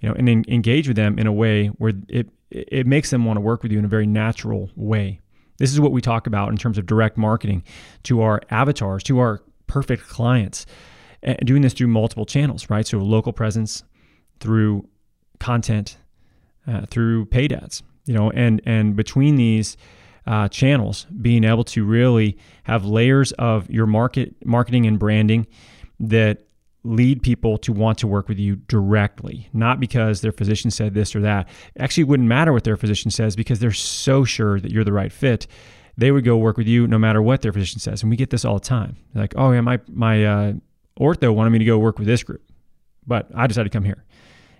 you 0.00 0.08
know, 0.08 0.14
and 0.14 0.26
en- 0.26 0.44
engage 0.48 0.88
with 0.88 0.96
them 0.96 1.18
in 1.18 1.26
a 1.26 1.32
way 1.32 1.66
where 1.66 1.92
it 2.08 2.30
it 2.50 2.86
makes 2.86 3.10
them 3.10 3.26
want 3.26 3.36
to 3.36 3.42
work 3.42 3.62
with 3.62 3.70
you 3.70 3.78
in 3.78 3.84
a 3.84 3.88
very 3.88 4.06
natural 4.06 4.70
way. 4.74 5.20
This 5.58 5.70
is 5.70 5.78
what 5.78 5.92
we 5.92 6.00
talk 6.00 6.26
about 6.26 6.48
in 6.48 6.56
terms 6.56 6.78
of 6.78 6.86
direct 6.86 7.18
marketing 7.18 7.62
to 8.04 8.22
our 8.22 8.40
avatars, 8.48 9.02
to 9.02 9.18
our 9.18 9.42
perfect 9.66 10.08
clients, 10.08 10.64
and 11.22 11.36
doing 11.44 11.60
this 11.60 11.74
through 11.74 11.88
multiple 11.88 12.24
channels, 12.24 12.70
right? 12.70 12.86
So 12.86 12.96
local 12.96 13.34
presence 13.34 13.84
through 14.40 14.88
content 15.38 15.98
uh, 16.66 16.86
through 16.86 17.26
paid 17.26 17.52
ads, 17.52 17.82
you 18.04 18.14
know, 18.14 18.30
and 18.30 18.60
and 18.64 18.96
between 18.96 19.36
these 19.36 19.76
uh, 20.26 20.48
channels, 20.48 21.06
being 21.22 21.44
able 21.44 21.64
to 21.64 21.84
really 21.84 22.36
have 22.64 22.84
layers 22.84 23.32
of 23.32 23.70
your 23.70 23.86
market 23.86 24.34
marketing 24.44 24.86
and 24.86 24.98
branding 24.98 25.46
that 25.98 26.44
lead 26.84 27.22
people 27.22 27.58
to 27.58 27.72
want 27.72 27.98
to 27.98 28.06
work 28.06 28.28
with 28.28 28.38
you 28.38 28.56
directly, 28.56 29.48
not 29.52 29.80
because 29.80 30.20
their 30.20 30.32
physician 30.32 30.70
said 30.70 30.94
this 30.94 31.16
or 31.16 31.20
that. 31.20 31.48
It 31.74 31.82
actually 31.82 32.04
wouldn't 32.04 32.28
matter 32.28 32.52
what 32.52 32.64
their 32.64 32.76
physician 32.76 33.10
says 33.10 33.36
because 33.36 33.58
they're 33.58 33.72
so 33.72 34.24
sure 34.24 34.60
that 34.60 34.70
you're 34.70 34.84
the 34.84 34.92
right 34.92 35.12
fit. 35.12 35.46
They 35.96 36.12
would 36.12 36.24
go 36.24 36.36
work 36.36 36.56
with 36.56 36.68
you 36.68 36.86
no 36.86 36.98
matter 36.98 37.20
what 37.20 37.42
their 37.42 37.52
physician 37.52 37.80
says, 37.80 38.02
and 38.02 38.10
we 38.10 38.16
get 38.16 38.30
this 38.30 38.44
all 38.44 38.54
the 38.54 38.60
time. 38.60 38.96
like, 39.14 39.34
oh 39.36 39.50
yeah, 39.52 39.62
my 39.62 39.80
my 39.88 40.24
uh, 40.24 40.52
ortho 41.00 41.34
wanted 41.34 41.50
me 41.50 41.58
to 41.58 41.64
go 41.64 41.78
work 41.78 41.98
with 41.98 42.06
this 42.06 42.22
group, 42.22 42.42
but 43.06 43.28
I 43.34 43.46
decided 43.46 43.72
to 43.72 43.76
come 43.76 43.84
here 43.84 44.04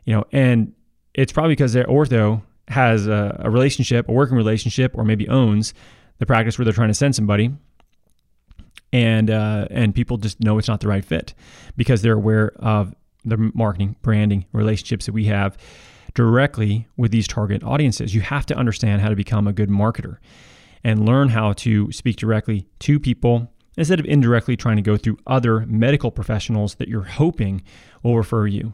you 0.09 0.15
know, 0.15 0.25
and 0.33 0.73
it's 1.13 1.33
probably 1.33 1.53
because 1.53 1.75
their 1.75 1.85
ortho 1.85 2.41
has 2.69 3.07
a, 3.07 3.39
a 3.45 3.51
relationship, 3.51 4.09
a 4.09 4.13
working 4.13 4.39
relationship, 4.39 4.97
or 4.97 5.05
maybe 5.05 5.29
owns 5.29 5.75
the 6.17 6.25
practice 6.25 6.57
where 6.57 6.65
they're 6.65 6.73
trying 6.73 6.89
to 6.89 6.95
send 6.95 7.15
somebody 7.15 7.51
and 8.91 9.31
uh, 9.31 9.69
and 9.71 9.95
people 9.95 10.17
just 10.17 10.41
know 10.41 10.57
it's 10.57 10.67
not 10.67 10.81
the 10.81 10.89
right 10.89 11.05
fit 11.05 11.35
because 11.77 12.01
they're 12.01 12.15
aware 12.15 12.53
of 12.57 12.95
the 13.27 13.37
marketing, 13.53 13.97
branding, 14.01 14.47
relationships 14.53 15.05
that 15.05 15.13
we 15.13 15.27
have 15.27 15.59
directly 16.15 16.89
with 16.97 17.11
these 17.11 17.29
target 17.29 17.63
audiences. 17.63 18.15
You 18.15 18.23
have 18.23 18.47
to 18.47 18.57
understand 18.57 19.03
how 19.03 19.11
to 19.11 19.17
become 19.17 19.47
a 19.47 19.53
good 19.53 19.69
marketer 19.69 20.17
and 20.83 21.05
learn 21.05 21.29
how 21.29 21.53
to 21.53 21.93
speak 21.93 22.17
directly 22.17 22.67
to 22.79 22.99
people 22.99 23.53
instead 23.77 24.01
of 24.01 24.07
indirectly 24.07 24.57
trying 24.57 24.77
to 24.77 24.83
go 24.83 24.97
through 24.97 25.19
other 25.27 25.67
medical 25.67 26.11
professionals 26.11 26.77
that 26.77 26.89
you're 26.89 27.03
hoping 27.03 27.61
will 28.03 28.17
refer 28.17 28.47
you 28.47 28.73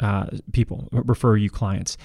uh, 0.00 0.26
people, 0.52 0.88
refer 0.92 1.36
you 1.36 1.50
clients. 1.50 1.96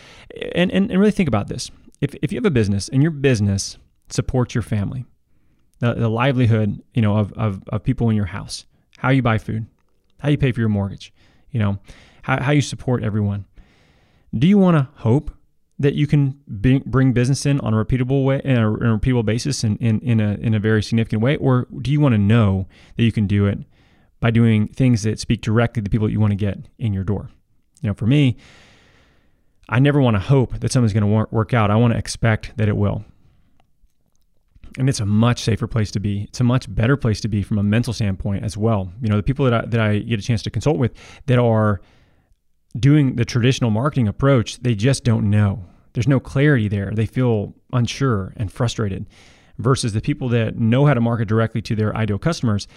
And, 0.54 0.72
and, 0.72 0.90
and 0.92 1.00
really 1.00 1.12
think 1.12 1.28
about 1.28 1.48
this. 1.48 1.72
If, 2.00 2.16
if 2.22 2.32
you 2.32 2.38
have 2.38 2.46
a 2.46 2.52
business 2.52 2.90
and 2.90 3.02
your 3.02 3.12
business 3.12 3.78
supports 4.10 4.56
your 4.56 4.62
family, 4.62 5.06
the, 5.80 5.94
the 5.94 6.10
livelihood, 6.10 6.82
you 6.94 7.02
know, 7.02 7.18
of, 7.18 7.34
of, 7.34 7.62
of 7.70 7.84
people 7.84 8.10
in 8.10 8.16
your 8.16 8.26
house, 8.26 8.66
how 8.98 9.10
you 9.10 9.22
buy 9.22 9.38
food, 9.38 9.66
how 10.20 10.30
you 10.30 10.38
pay 10.38 10.52
for 10.52 10.60
your 10.60 10.70
mortgage, 10.70 11.14
you 11.52 11.60
know, 11.60 11.80
how, 12.24 12.42
how 12.42 12.52
you 12.52 12.62
support 12.62 13.04
everyone. 13.04 13.46
Do 14.34 14.48
you 14.48 14.58
want 14.58 14.78
to 14.78 14.88
hope 15.02 15.32
that 15.80 15.96
you 15.96 16.06
can 16.06 16.40
bring 16.48 17.12
business 17.12 17.46
in 17.46 17.60
on 17.62 17.74
a 17.74 17.84
repeatable 17.84 18.24
way, 18.24 18.40
in 18.44 18.58
a, 18.58 18.74
in 18.76 18.86
a 18.86 18.98
repeatable 18.98 19.26
basis, 19.26 19.64
in, 19.64 19.78
in, 19.78 20.00
in, 20.02 20.20
a, 20.20 20.34
in 20.36 20.54
a 20.54 20.60
very 20.60 20.84
significant 20.84 21.22
way? 21.22 21.36
Or 21.38 21.68
do 21.82 21.92
you 21.92 22.00
want 22.00 22.14
to 22.14 22.20
know 22.20 22.68
that 22.96 23.04
you 23.04 23.12
can 23.12 23.26
do 23.26 23.48
it 23.48 23.60
by 24.20 24.30
doing 24.30 24.68
things 24.68 25.02
that 25.04 25.20
speak 25.20 25.42
directly 25.42 25.82
to 25.82 25.84
the 25.84 25.90
people 25.90 26.08
that 26.08 26.14
you 26.14 26.20
want 26.20 26.32
to 26.32 26.38
get 26.38 26.68
in 26.78 26.94
your 26.94 27.04
door? 27.04 27.32
You 27.82 27.90
know, 27.90 27.94
for 27.94 28.06
me, 28.06 28.38
I 29.70 29.80
never 29.80 30.02
want 30.02 30.16
to 30.16 30.20
hope 30.20 30.60
that 30.60 30.72
something's 30.72 30.94
going 30.94 31.10
to 31.10 31.28
work 31.32 31.54
out. 31.54 31.72
I 31.72 31.76
want 31.76 31.94
to 31.94 32.00
expect 32.00 32.56
that 32.58 32.68
it 32.68 32.78
will. 32.78 33.04
And 34.78 34.88
it's 34.88 35.00
a 35.00 35.06
much 35.06 35.42
safer 35.42 35.68
place 35.68 35.92
to 35.92 36.00
be. 36.00 36.24
It's 36.24 36.40
a 36.40 36.46
much 36.46 36.74
better 36.74 36.96
place 36.96 37.20
to 37.22 37.28
be 37.28 37.44
from 37.44 37.58
a 37.58 37.64
mental 37.64 37.94
standpoint 37.94 38.44
as 38.44 38.56
well. 38.56 38.92
You 39.02 39.10
know, 39.10 39.18
the 39.18 39.24
people 39.24 39.46
that 39.46 39.54
I, 39.54 39.66
that 39.66 39.80
I 39.80 40.00
get 40.00 40.20
a 40.20 40.24
chance 40.24 40.44
to 40.44 40.50
consult 40.50 40.78
with 40.78 40.94
that 41.26 41.40
are 41.40 41.82
doing 42.78 43.18
the 43.18 43.26
traditional 43.26 43.70
marketing 43.70 44.08
approach, 44.08 44.60
they 44.60 44.76
just 44.76 45.04
don't 45.04 45.30
know. 45.30 45.66
There's 45.94 46.08
no 46.08 46.22
clarity 46.22 46.70
there. 46.70 46.92
They 46.94 47.06
feel 47.06 47.54
unsure 47.74 48.34
and 48.38 48.52
frustrated. 48.52 49.08
versus 49.58 49.94
the 49.94 50.02
people 50.02 50.30
that 50.30 50.58
know 50.58 50.86
how 50.86 50.94
to 50.94 51.02
market 51.02 51.28
directly 51.28 51.62
to 51.62 51.76
their 51.76 51.96
ideal 51.96 52.18
customers 52.18 52.68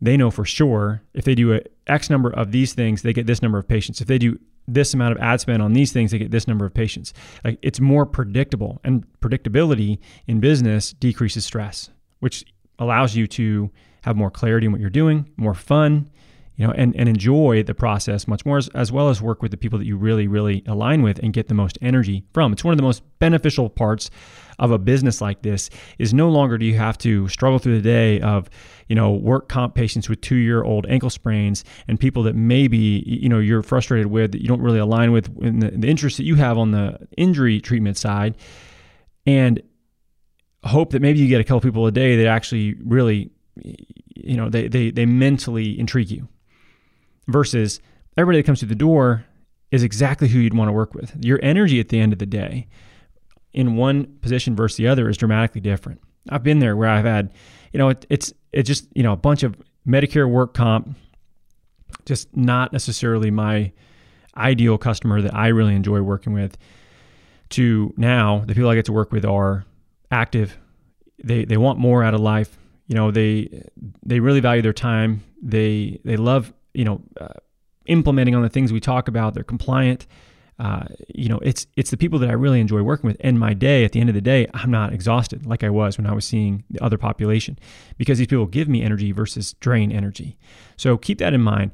they 0.00 0.16
know 0.16 0.30
for 0.30 0.44
sure 0.44 1.00
if 1.14 1.24
they 1.24 1.34
do 1.34 1.54
a 1.54 1.60
x 1.86 2.10
number 2.10 2.30
of 2.30 2.50
these 2.50 2.74
things 2.74 3.02
they 3.02 3.12
get 3.12 3.26
this 3.26 3.40
number 3.40 3.58
of 3.58 3.68
patients 3.68 4.00
if 4.00 4.08
they 4.08 4.18
do 4.18 4.38
this 4.68 4.94
amount 4.94 5.12
of 5.12 5.18
ad 5.18 5.40
spend 5.40 5.62
on 5.62 5.72
these 5.72 5.92
things 5.92 6.10
they 6.10 6.18
get 6.18 6.30
this 6.30 6.46
number 6.46 6.64
of 6.64 6.72
patients 6.72 7.12
like 7.44 7.58
it's 7.62 7.80
more 7.80 8.06
predictable 8.06 8.80
and 8.84 9.04
predictability 9.20 9.98
in 10.26 10.40
business 10.40 10.92
decreases 10.92 11.44
stress 11.44 11.90
which 12.20 12.44
allows 12.78 13.16
you 13.16 13.26
to 13.26 13.70
have 14.02 14.16
more 14.16 14.30
clarity 14.30 14.66
in 14.66 14.72
what 14.72 14.80
you're 14.80 14.90
doing 14.90 15.28
more 15.36 15.54
fun 15.54 16.08
you 16.56 16.66
know, 16.66 16.72
and, 16.74 16.94
and 16.96 17.08
enjoy 17.08 17.62
the 17.62 17.74
process 17.74 18.28
much 18.28 18.44
more 18.44 18.58
as, 18.58 18.68
as, 18.68 18.92
well 18.92 19.08
as 19.08 19.22
work 19.22 19.42
with 19.42 19.50
the 19.50 19.56
people 19.56 19.78
that 19.78 19.86
you 19.86 19.96
really, 19.96 20.28
really 20.28 20.62
align 20.66 21.02
with 21.02 21.18
and 21.18 21.32
get 21.32 21.48
the 21.48 21.54
most 21.54 21.78
energy 21.80 22.24
from. 22.32 22.52
It's 22.52 22.62
one 22.62 22.72
of 22.72 22.76
the 22.76 22.84
most 22.84 23.02
beneficial 23.18 23.70
parts 23.70 24.10
of 24.58 24.70
a 24.70 24.78
business 24.78 25.20
like 25.20 25.42
this 25.42 25.70
is 25.98 26.12
no 26.12 26.28
longer 26.28 26.58
do 26.58 26.64
you 26.64 26.76
have 26.76 26.98
to 26.98 27.28
struggle 27.28 27.58
through 27.58 27.76
the 27.76 27.82
day 27.82 28.20
of, 28.20 28.48
you 28.88 28.94
know, 28.94 29.12
work 29.12 29.48
comp 29.48 29.74
patients 29.74 30.08
with 30.08 30.20
two 30.20 30.36
year 30.36 30.62
old 30.62 30.86
ankle 30.86 31.10
sprains 31.10 31.64
and 31.88 31.98
people 31.98 32.22
that 32.22 32.34
maybe, 32.34 33.02
you 33.06 33.28
know, 33.28 33.38
you're 33.38 33.62
frustrated 33.62 34.06
with 34.06 34.32
that 34.32 34.42
you 34.42 34.48
don't 34.48 34.60
really 34.60 34.78
align 34.78 35.12
with 35.12 35.36
in 35.42 35.60
the, 35.60 35.70
the 35.70 35.88
interest 35.88 36.16
that 36.16 36.24
you 36.24 36.34
have 36.36 36.58
on 36.58 36.70
the 36.70 36.98
injury 37.16 37.60
treatment 37.60 37.96
side. 37.96 38.36
And 39.26 39.62
hope 40.64 40.90
that 40.90 41.02
maybe 41.02 41.18
you 41.18 41.28
get 41.28 41.40
a 41.40 41.44
couple 41.44 41.60
people 41.60 41.86
a 41.86 41.92
day 41.92 42.16
that 42.16 42.26
actually 42.26 42.74
really, 42.84 43.30
you 44.14 44.36
know, 44.36 44.48
they, 44.48 44.68
they, 44.68 44.90
they 44.90 45.06
mentally 45.06 45.78
intrigue 45.78 46.10
you 46.10 46.28
versus 47.28 47.80
everybody 48.16 48.40
that 48.40 48.46
comes 48.46 48.60
through 48.60 48.68
the 48.68 48.74
door 48.74 49.24
is 49.70 49.82
exactly 49.82 50.28
who 50.28 50.38
you'd 50.38 50.54
want 50.54 50.68
to 50.68 50.72
work 50.72 50.94
with. 50.94 51.16
Your 51.24 51.40
energy 51.42 51.80
at 51.80 51.88
the 51.88 51.98
end 51.98 52.12
of 52.12 52.18
the 52.18 52.26
day 52.26 52.68
in 53.52 53.76
one 53.76 54.06
position 54.20 54.56
versus 54.56 54.76
the 54.76 54.88
other 54.88 55.08
is 55.08 55.16
dramatically 55.16 55.60
different. 55.60 56.00
I've 56.28 56.42
been 56.42 56.58
there 56.60 56.76
where 56.76 56.88
I've 56.88 57.04
had, 57.04 57.32
you 57.72 57.78
know, 57.78 57.88
it, 57.90 58.06
it's 58.08 58.32
it's 58.52 58.66
just 58.66 58.86
you 58.94 59.02
know 59.02 59.12
a 59.12 59.16
bunch 59.16 59.42
of 59.42 59.56
Medicare 59.86 60.30
work 60.30 60.54
comp, 60.54 60.96
just 62.04 62.34
not 62.36 62.72
necessarily 62.72 63.30
my 63.30 63.72
ideal 64.36 64.78
customer 64.78 65.20
that 65.20 65.34
I 65.34 65.48
really 65.48 65.74
enjoy 65.74 66.00
working 66.02 66.32
with. 66.32 66.56
To 67.50 67.92
now, 67.98 68.44
the 68.46 68.54
people 68.54 68.70
I 68.70 68.74
get 68.74 68.86
to 68.86 68.92
work 68.92 69.12
with 69.12 69.24
are 69.24 69.64
active. 70.10 70.56
They 71.22 71.44
they 71.44 71.56
want 71.56 71.78
more 71.78 72.02
out 72.02 72.14
of 72.14 72.20
life. 72.20 72.56
You 72.86 72.94
know, 72.94 73.10
they 73.10 73.64
they 74.04 74.20
really 74.20 74.40
value 74.40 74.62
their 74.62 74.72
time. 74.72 75.22
They 75.42 76.00
they 76.04 76.16
love 76.16 76.52
you 76.74 76.84
know, 76.84 77.02
uh, 77.20 77.28
implementing 77.86 78.34
on 78.34 78.42
the 78.42 78.48
things 78.48 78.72
we 78.72 78.80
talk 78.80 79.08
about. 79.08 79.34
They're 79.34 79.44
compliant. 79.44 80.06
Uh, 80.58 80.84
you 81.08 81.28
know, 81.28 81.38
it's 81.38 81.66
it's 81.76 81.90
the 81.90 81.96
people 81.96 82.18
that 82.18 82.28
I 82.28 82.34
really 82.34 82.60
enjoy 82.60 82.82
working 82.82 83.08
with. 83.08 83.16
And 83.20 83.38
my 83.38 83.54
day, 83.54 83.84
at 83.84 83.92
the 83.92 84.00
end 84.00 84.08
of 84.10 84.14
the 84.14 84.20
day, 84.20 84.46
I'm 84.54 84.70
not 84.70 84.92
exhausted 84.92 85.46
like 85.46 85.64
I 85.64 85.70
was 85.70 85.98
when 85.98 86.06
I 86.06 86.12
was 86.12 86.24
seeing 86.24 86.64
the 86.70 86.82
other 86.84 86.98
population, 86.98 87.58
because 87.96 88.18
these 88.18 88.28
people 88.28 88.46
give 88.46 88.68
me 88.68 88.82
energy 88.82 89.12
versus 89.12 89.54
drain 89.54 89.90
energy. 89.90 90.38
So 90.76 90.96
keep 90.96 91.18
that 91.18 91.34
in 91.34 91.40
mind. 91.40 91.72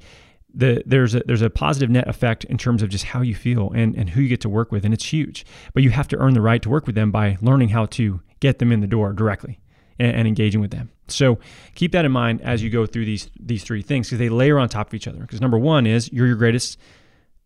The, 0.55 0.83
there's 0.87 1.15
a 1.15 1.21
there's 1.27 1.43
a 1.43 1.51
positive 1.51 1.91
net 1.91 2.09
effect 2.09 2.45
in 2.45 2.57
terms 2.57 2.83
of 2.83 2.89
just 2.89 3.05
how 3.05 3.21
you 3.21 3.35
feel 3.35 3.71
and, 3.75 3.95
and 3.95 4.11
who 4.11 4.23
you 4.23 4.29
get 4.29 4.41
to 4.43 4.49
work 4.49 4.73
with, 4.73 4.85
and 4.85 4.95
it's 4.95 5.13
huge. 5.13 5.45
But 5.75 5.83
you 5.83 5.91
have 5.91 6.09
to 6.09 6.17
earn 6.17 6.35
the 6.35 6.41
right 6.41 6.63
to 6.63 6.71
work 6.71 6.87
with 6.87 6.95
them 6.95 7.11
by 7.11 7.37
learning 7.43 7.69
how 7.69 7.87
to 7.87 8.21
get 8.41 8.59
them 8.59 8.73
in 8.73 8.81
the 8.81 8.87
door 8.87 9.13
directly 9.13 9.61
and, 9.99 10.17
and 10.17 10.29
engaging 10.29 10.61
with 10.61 10.71
them. 10.71 10.91
So 11.09 11.39
keep 11.75 11.93
that 11.93 12.05
in 12.05 12.13
mind 12.13 12.41
as 12.43 12.63
you 12.63 12.71
go 12.71 12.87
through 12.87 13.05
these 13.05 13.29
these 13.39 13.65
three 13.65 13.83
things 13.83 14.09
because 14.09 14.19
they 14.19 14.31
layer 14.31 14.59
on 14.59 14.69
top 14.69 14.89
of 14.89 14.95
each 14.95 15.07
other. 15.07 15.21
Because 15.21 15.41
number 15.41 15.59
one 15.59 15.87
is 15.87 16.11
you're 16.13 16.27
your 16.27 16.37
greatest 16.37 16.79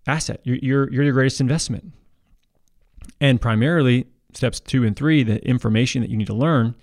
asset. 0.07 0.41
You're, 0.45 0.57
you're 0.57 0.93
you're 0.93 1.05
your 1.05 1.13
greatest 1.13 1.41
investment, 1.41 1.93
and 3.21 3.41
primarily 3.41 4.07
steps 4.35 4.61
two 4.61 4.85
and 4.85 4.97
three, 4.97 5.23
the 5.23 5.45
information 5.47 6.03
that 6.03 6.11
you 6.11 6.17
need 6.17 6.27
to 6.27 6.35
learn, 6.35 6.75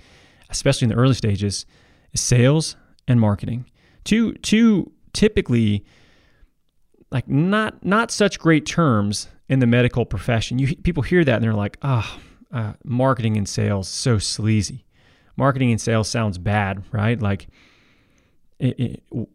especially 0.50 0.86
in 0.86 0.90
the 0.90 0.96
early 0.96 1.16
stages, 1.16 1.66
is 2.14 2.22
sales 2.22 2.76
and 3.08 3.20
marketing. 3.20 3.66
Two 4.04 4.34
two 4.34 4.92
typically 5.14 5.86
like 7.12 7.28
not 7.28 7.84
not 7.84 8.12
such 8.12 8.40
great 8.40 8.66
terms 8.66 9.28
in 9.48 9.60
the 9.60 9.68
medical 9.68 10.06
profession. 10.06 10.60
You 10.60 10.76
people 10.76 11.04
hear 11.04 11.24
that 11.24 11.36
and 11.36 11.44
they're 11.44 11.54
like, 11.54 11.78
ah, 11.82 12.20
oh, 12.54 12.58
uh, 12.58 12.74
marketing 12.84 13.38
and 13.38 13.48
sales 13.48 13.88
so 13.88 14.18
sleazy 14.18 14.86
marketing 15.40 15.72
and 15.72 15.82
sales 15.82 16.08
sounds 16.08 16.38
bad, 16.38 16.84
right? 16.92 17.20
Like 17.20 17.48
it, 18.60 19.02
it, 19.10 19.30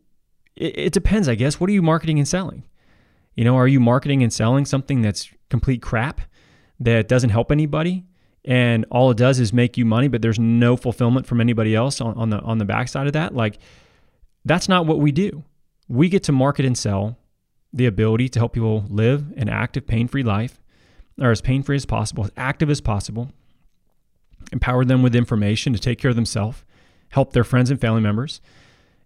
it 0.55 0.93
depends, 0.93 1.29
I 1.29 1.35
guess. 1.35 1.59
What 1.59 1.69
are 1.71 1.73
you 1.73 1.83
marketing 1.83 2.19
and 2.19 2.29
selling? 2.29 2.63
You 3.35 3.45
know, 3.45 3.57
are 3.57 3.69
you 3.69 3.81
marketing 3.81 4.23
and 4.23 4.33
selling 4.33 4.65
something 4.65 5.03
that's 5.03 5.31
complete 5.51 5.83
crap 5.83 6.21
that 6.81 7.09
doesn't 7.09 7.31
help 7.31 7.51
anybody? 7.51 8.05
And 8.45 8.85
all 8.91 9.11
it 9.11 9.17
does 9.17 9.41
is 9.41 9.53
make 9.53 9.79
you 9.79 9.85
money, 9.85 10.09
but 10.09 10.21
there's 10.21 10.39
no 10.39 10.77
fulfillment 10.77 11.27
from 11.27 11.41
anybody 11.41 11.75
else 11.75 12.01
on, 12.01 12.15
on 12.17 12.31
the 12.31 12.41
on 12.41 12.59
the 12.59 12.65
backside 12.65 13.07
of 13.07 13.15
that. 13.15 13.35
Like 13.35 13.59
that's 14.45 14.69
not 14.69 14.87
what 14.87 14.99
we 14.99 15.13
do. 15.13 15.45
We 15.89 16.09
get 16.09 16.23
to 16.25 16.33
market 16.33 16.67
and 16.67 16.77
sell 16.77 17.19
the 17.73 17.87
ability 17.87 18.29
to 18.31 18.39
help 18.39 18.53
people 18.53 18.85
live 18.89 19.33
an 19.37 19.49
active, 19.49 19.87
pain-free 19.87 20.23
life, 20.23 20.61
or 21.21 21.31
as 21.31 21.41
pain-free 21.41 21.77
as 21.77 21.87
possible, 21.87 22.25
as 22.25 22.31
active 22.37 22.71
as 22.71 22.81
possible, 22.81 23.33
empower 24.53 24.85
them 24.85 25.03
with 25.03 25.17
information 25.17 25.73
to 25.73 25.79
take 25.79 25.99
care 25.99 26.11
of 26.11 26.17
themselves, 26.17 26.65
help 27.09 27.33
their 27.33 27.45
friends 27.45 27.71
and 27.71 27.81
family 27.81 28.01
members, 28.01 28.41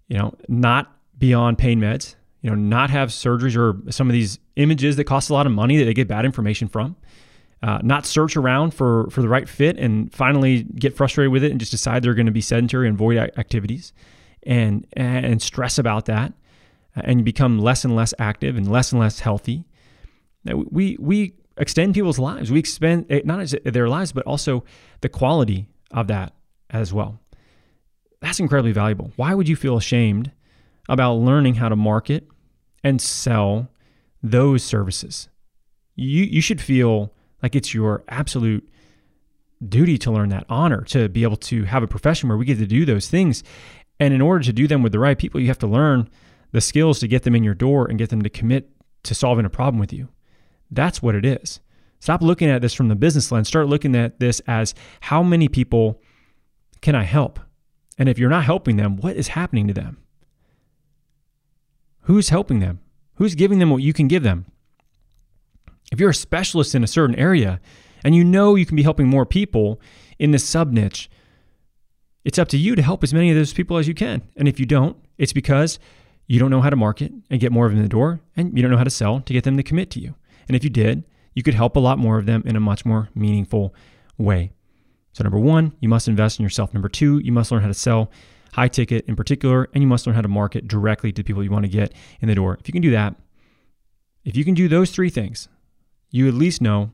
you 0.08 0.18
know, 0.18 0.34
not 0.48 0.94
be 1.16 1.32
on 1.32 1.56
pain 1.56 1.80
meds, 1.80 2.16
you 2.42 2.50
know, 2.50 2.56
not 2.56 2.90
have 2.90 3.08
surgeries 3.08 3.56
or 3.56 3.90
some 3.90 4.08
of 4.08 4.12
these 4.12 4.38
images 4.56 4.96
that 4.96 5.04
cost 5.04 5.30
a 5.30 5.32
lot 5.32 5.46
of 5.46 5.52
money 5.52 5.76
that 5.76 5.84
they 5.84 5.94
get 5.94 6.08
bad 6.08 6.24
information 6.24 6.68
from. 6.68 6.96
Uh, 7.60 7.78
not 7.82 8.06
search 8.06 8.36
around 8.36 8.72
for 8.72 9.10
for 9.10 9.20
the 9.20 9.28
right 9.28 9.48
fit 9.48 9.76
and 9.78 10.14
finally 10.14 10.62
get 10.62 10.96
frustrated 10.96 11.32
with 11.32 11.42
it 11.42 11.50
and 11.50 11.58
just 11.58 11.72
decide 11.72 12.02
they're 12.02 12.14
going 12.14 12.26
to 12.26 12.32
be 12.32 12.40
sedentary 12.40 12.86
and 12.86 12.94
avoid 12.94 13.16
activities 13.16 13.92
and 14.44 14.86
and 14.92 15.42
stress 15.42 15.76
about 15.76 16.04
that 16.04 16.32
and 17.04 17.20
you 17.20 17.24
become 17.24 17.58
less 17.58 17.84
and 17.84 17.94
less 17.94 18.14
active 18.18 18.56
and 18.56 18.70
less 18.70 18.92
and 18.92 19.00
less 19.00 19.20
healthy. 19.20 19.64
We 20.44 20.96
we 20.98 21.34
extend 21.56 21.94
people's 21.94 22.18
lives. 22.18 22.50
We 22.50 22.58
expand 22.58 23.06
eh, 23.10 23.22
not 23.24 23.46
their 23.64 23.88
lives, 23.88 24.12
but 24.12 24.24
also 24.24 24.64
the 25.00 25.08
quality 25.08 25.68
of 25.90 26.06
that 26.08 26.34
as 26.70 26.92
well. 26.92 27.20
That's 28.20 28.40
incredibly 28.40 28.72
valuable. 28.72 29.12
Why 29.16 29.34
would 29.34 29.48
you 29.48 29.56
feel 29.56 29.76
ashamed 29.76 30.32
about 30.88 31.14
learning 31.14 31.54
how 31.54 31.68
to 31.68 31.76
market 31.76 32.28
and 32.82 33.00
sell 33.00 33.68
those 34.22 34.62
services? 34.62 35.28
You, 35.96 36.24
you 36.24 36.40
should 36.40 36.60
feel 36.60 37.12
like 37.42 37.54
it's 37.54 37.74
your 37.74 38.04
absolute 38.08 38.68
duty 39.66 39.98
to 39.98 40.10
learn 40.10 40.28
that 40.28 40.46
honor, 40.48 40.82
to 40.82 41.08
be 41.08 41.22
able 41.22 41.36
to 41.36 41.64
have 41.64 41.82
a 41.82 41.88
profession 41.88 42.28
where 42.28 42.38
we 42.38 42.44
get 42.44 42.58
to 42.58 42.66
do 42.66 42.84
those 42.84 43.08
things. 43.08 43.42
And 44.00 44.14
in 44.14 44.20
order 44.20 44.44
to 44.44 44.52
do 44.52 44.68
them 44.68 44.82
with 44.82 44.92
the 44.92 44.98
right 44.98 45.18
people, 45.18 45.40
you 45.40 45.48
have 45.48 45.58
to 45.58 45.66
learn 45.66 46.08
the 46.52 46.60
skills 46.60 47.00
to 47.00 47.08
get 47.08 47.24
them 47.24 47.34
in 47.34 47.44
your 47.44 47.54
door 47.54 47.86
and 47.88 47.98
get 47.98 48.10
them 48.10 48.22
to 48.22 48.30
commit 48.30 48.70
to 49.02 49.14
solving 49.14 49.44
a 49.44 49.50
problem 49.50 49.78
with 49.78 49.92
you. 49.92 50.08
That's 50.70 51.02
what 51.02 51.14
it 51.14 51.24
is. 51.24 51.60
Stop 52.00 52.22
looking 52.22 52.48
at 52.48 52.62
this 52.62 52.74
from 52.74 52.88
the 52.88 52.94
business 52.94 53.32
lens. 53.32 53.48
Start 53.48 53.68
looking 53.68 53.96
at 53.96 54.20
this 54.20 54.40
as 54.46 54.74
how 55.00 55.22
many 55.22 55.48
people 55.48 56.00
can 56.80 56.94
I 56.94 57.02
help? 57.02 57.40
And 57.98 58.08
if 58.08 58.18
you're 58.18 58.30
not 58.30 58.44
helping 58.44 58.76
them, 58.76 58.96
what 58.96 59.16
is 59.16 59.28
happening 59.28 59.66
to 59.66 59.74
them? 59.74 59.98
Who's 62.08 62.30
helping 62.30 62.60
them? 62.60 62.80
Who's 63.16 63.34
giving 63.34 63.58
them 63.58 63.68
what 63.68 63.82
you 63.82 63.92
can 63.92 64.08
give 64.08 64.22
them? 64.22 64.46
If 65.92 66.00
you're 66.00 66.08
a 66.08 66.14
specialist 66.14 66.74
in 66.74 66.82
a 66.82 66.86
certain 66.86 67.14
area 67.16 67.60
and 68.02 68.14
you 68.14 68.24
know 68.24 68.54
you 68.54 68.64
can 68.64 68.76
be 68.76 68.82
helping 68.82 69.06
more 69.06 69.26
people 69.26 69.78
in 70.18 70.30
this 70.30 70.42
sub 70.42 70.72
niche, 70.72 71.10
it's 72.24 72.38
up 72.38 72.48
to 72.48 72.56
you 72.56 72.74
to 72.74 72.80
help 72.80 73.04
as 73.04 73.12
many 73.12 73.28
of 73.28 73.36
those 73.36 73.52
people 73.52 73.76
as 73.76 73.86
you 73.86 73.92
can. 73.92 74.22
And 74.38 74.48
if 74.48 74.58
you 74.58 74.64
don't, 74.64 74.96
it's 75.18 75.34
because 75.34 75.78
you 76.26 76.38
don't 76.38 76.50
know 76.50 76.62
how 76.62 76.70
to 76.70 76.76
market 76.76 77.12
and 77.28 77.40
get 77.42 77.52
more 77.52 77.66
of 77.66 77.72
them 77.72 77.80
in 77.80 77.84
the 77.84 77.90
door, 77.90 78.20
and 78.34 78.56
you 78.56 78.62
don't 78.62 78.70
know 78.70 78.78
how 78.78 78.84
to 78.84 78.90
sell 78.90 79.20
to 79.20 79.32
get 79.34 79.44
them 79.44 79.58
to 79.58 79.62
commit 79.62 79.90
to 79.90 80.00
you. 80.00 80.14
And 80.46 80.56
if 80.56 80.64
you 80.64 80.70
did, 80.70 81.04
you 81.34 81.42
could 81.42 81.52
help 81.52 81.76
a 81.76 81.80
lot 81.80 81.98
more 81.98 82.16
of 82.16 82.24
them 82.24 82.42
in 82.46 82.56
a 82.56 82.60
much 82.60 82.86
more 82.86 83.10
meaningful 83.14 83.74
way. 84.16 84.52
So, 85.12 85.24
number 85.24 85.38
one, 85.38 85.74
you 85.80 85.90
must 85.90 86.08
invest 86.08 86.38
in 86.38 86.42
yourself. 86.42 86.72
Number 86.72 86.88
two, 86.88 87.18
you 87.18 87.32
must 87.32 87.52
learn 87.52 87.60
how 87.60 87.68
to 87.68 87.74
sell 87.74 88.10
high 88.58 88.68
ticket 88.68 89.04
in 89.06 89.16
particular, 89.16 89.68
and 89.72 89.82
you 89.82 89.88
must 89.88 90.06
learn 90.06 90.16
how 90.16 90.22
to 90.22 90.28
market 90.28 90.68
directly 90.68 91.12
to 91.12 91.24
people 91.24 91.42
you 91.42 91.50
want 91.50 91.64
to 91.64 91.70
get 91.70 91.92
in 92.20 92.28
the 92.28 92.34
door. 92.34 92.56
If 92.60 92.68
you 92.68 92.72
can 92.72 92.82
do 92.82 92.90
that, 92.90 93.14
if 94.24 94.36
you 94.36 94.44
can 94.44 94.54
do 94.54 94.68
those 94.68 94.90
three 94.90 95.10
things, 95.10 95.48
you 96.10 96.28
at 96.28 96.34
least 96.34 96.60
know 96.60 96.92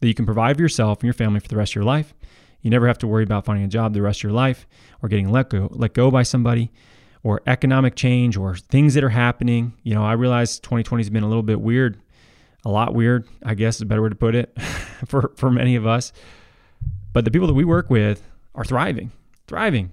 that 0.00 0.08
you 0.08 0.14
can 0.14 0.26
provide 0.26 0.56
for 0.56 0.62
yourself 0.62 0.98
and 0.98 1.04
your 1.04 1.14
family 1.14 1.40
for 1.40 1.48
the 1.48 1.56
rest 1.56 1.72
of 1.72 1.76
your 1.76 1.84
life. 1.84 2.14
You 2.60 2.70
never 2.70 2.86
have 2.86 2.98
to 2.98 3.06
worry 3.06 3.24
about 3.24 3.44
finding 3.44 3.64
a 3.64 3.68
job 3.68 3.92
the 3.92 4.02
rest 4.02 4.20
of 4.20 4.24
your 4.24 4.32
life 4.32 4.66
or 5.02 5.08
getting 5.08 5.30
let 5.30 5.50
go, 5.50 5.68
let 5.70 5.94
go 5.94 6.10
by 6.10 6.22
somebody 6.22 6.72
or 7.22 7.42
economic 7.46 7.94
change 7.94 8.36
or 8.36 8.56
things 8.56 8.94
that 8.94 9.04
are 9.04 9.10
happening. 9.10 9.74
You 9.82 9.94
know, 9.94 10.04
I 10.04 10.12
realize 10.12 10.58
2020 10.60 11.02
has 11.02 11.10
been 11.10 11.22
a 11.22 11.28
little 11.28 11.42
bit 11.42 11.60
weird 11.60 12.00
a 12.64 12.70
lot 12.70 12.94
weird, 12.94 13.28
I 13.42 13.54
guess 13.54 13.76
is 13.76 13.82
a 13.82 13.86
better 13.86 14.02
way 14.02 14.08
to 14.08 14.14
put 14.14 14.34
it 14.34 14.58
for, 15.06 15.32
for 15.36 15.50
many 15.50 15.76
of 15.76 15.86
us. 15.86 16.12
But 17.12 17.24
the 17.24 17.30
people 17.30 17.46
that 17.46 17.54
we 17.54 17.64
work 17.64 17.90
with 17.90 18.26
are 18.54 18.64
thriving, 18.64 19.12
thriving. 19.46 19.92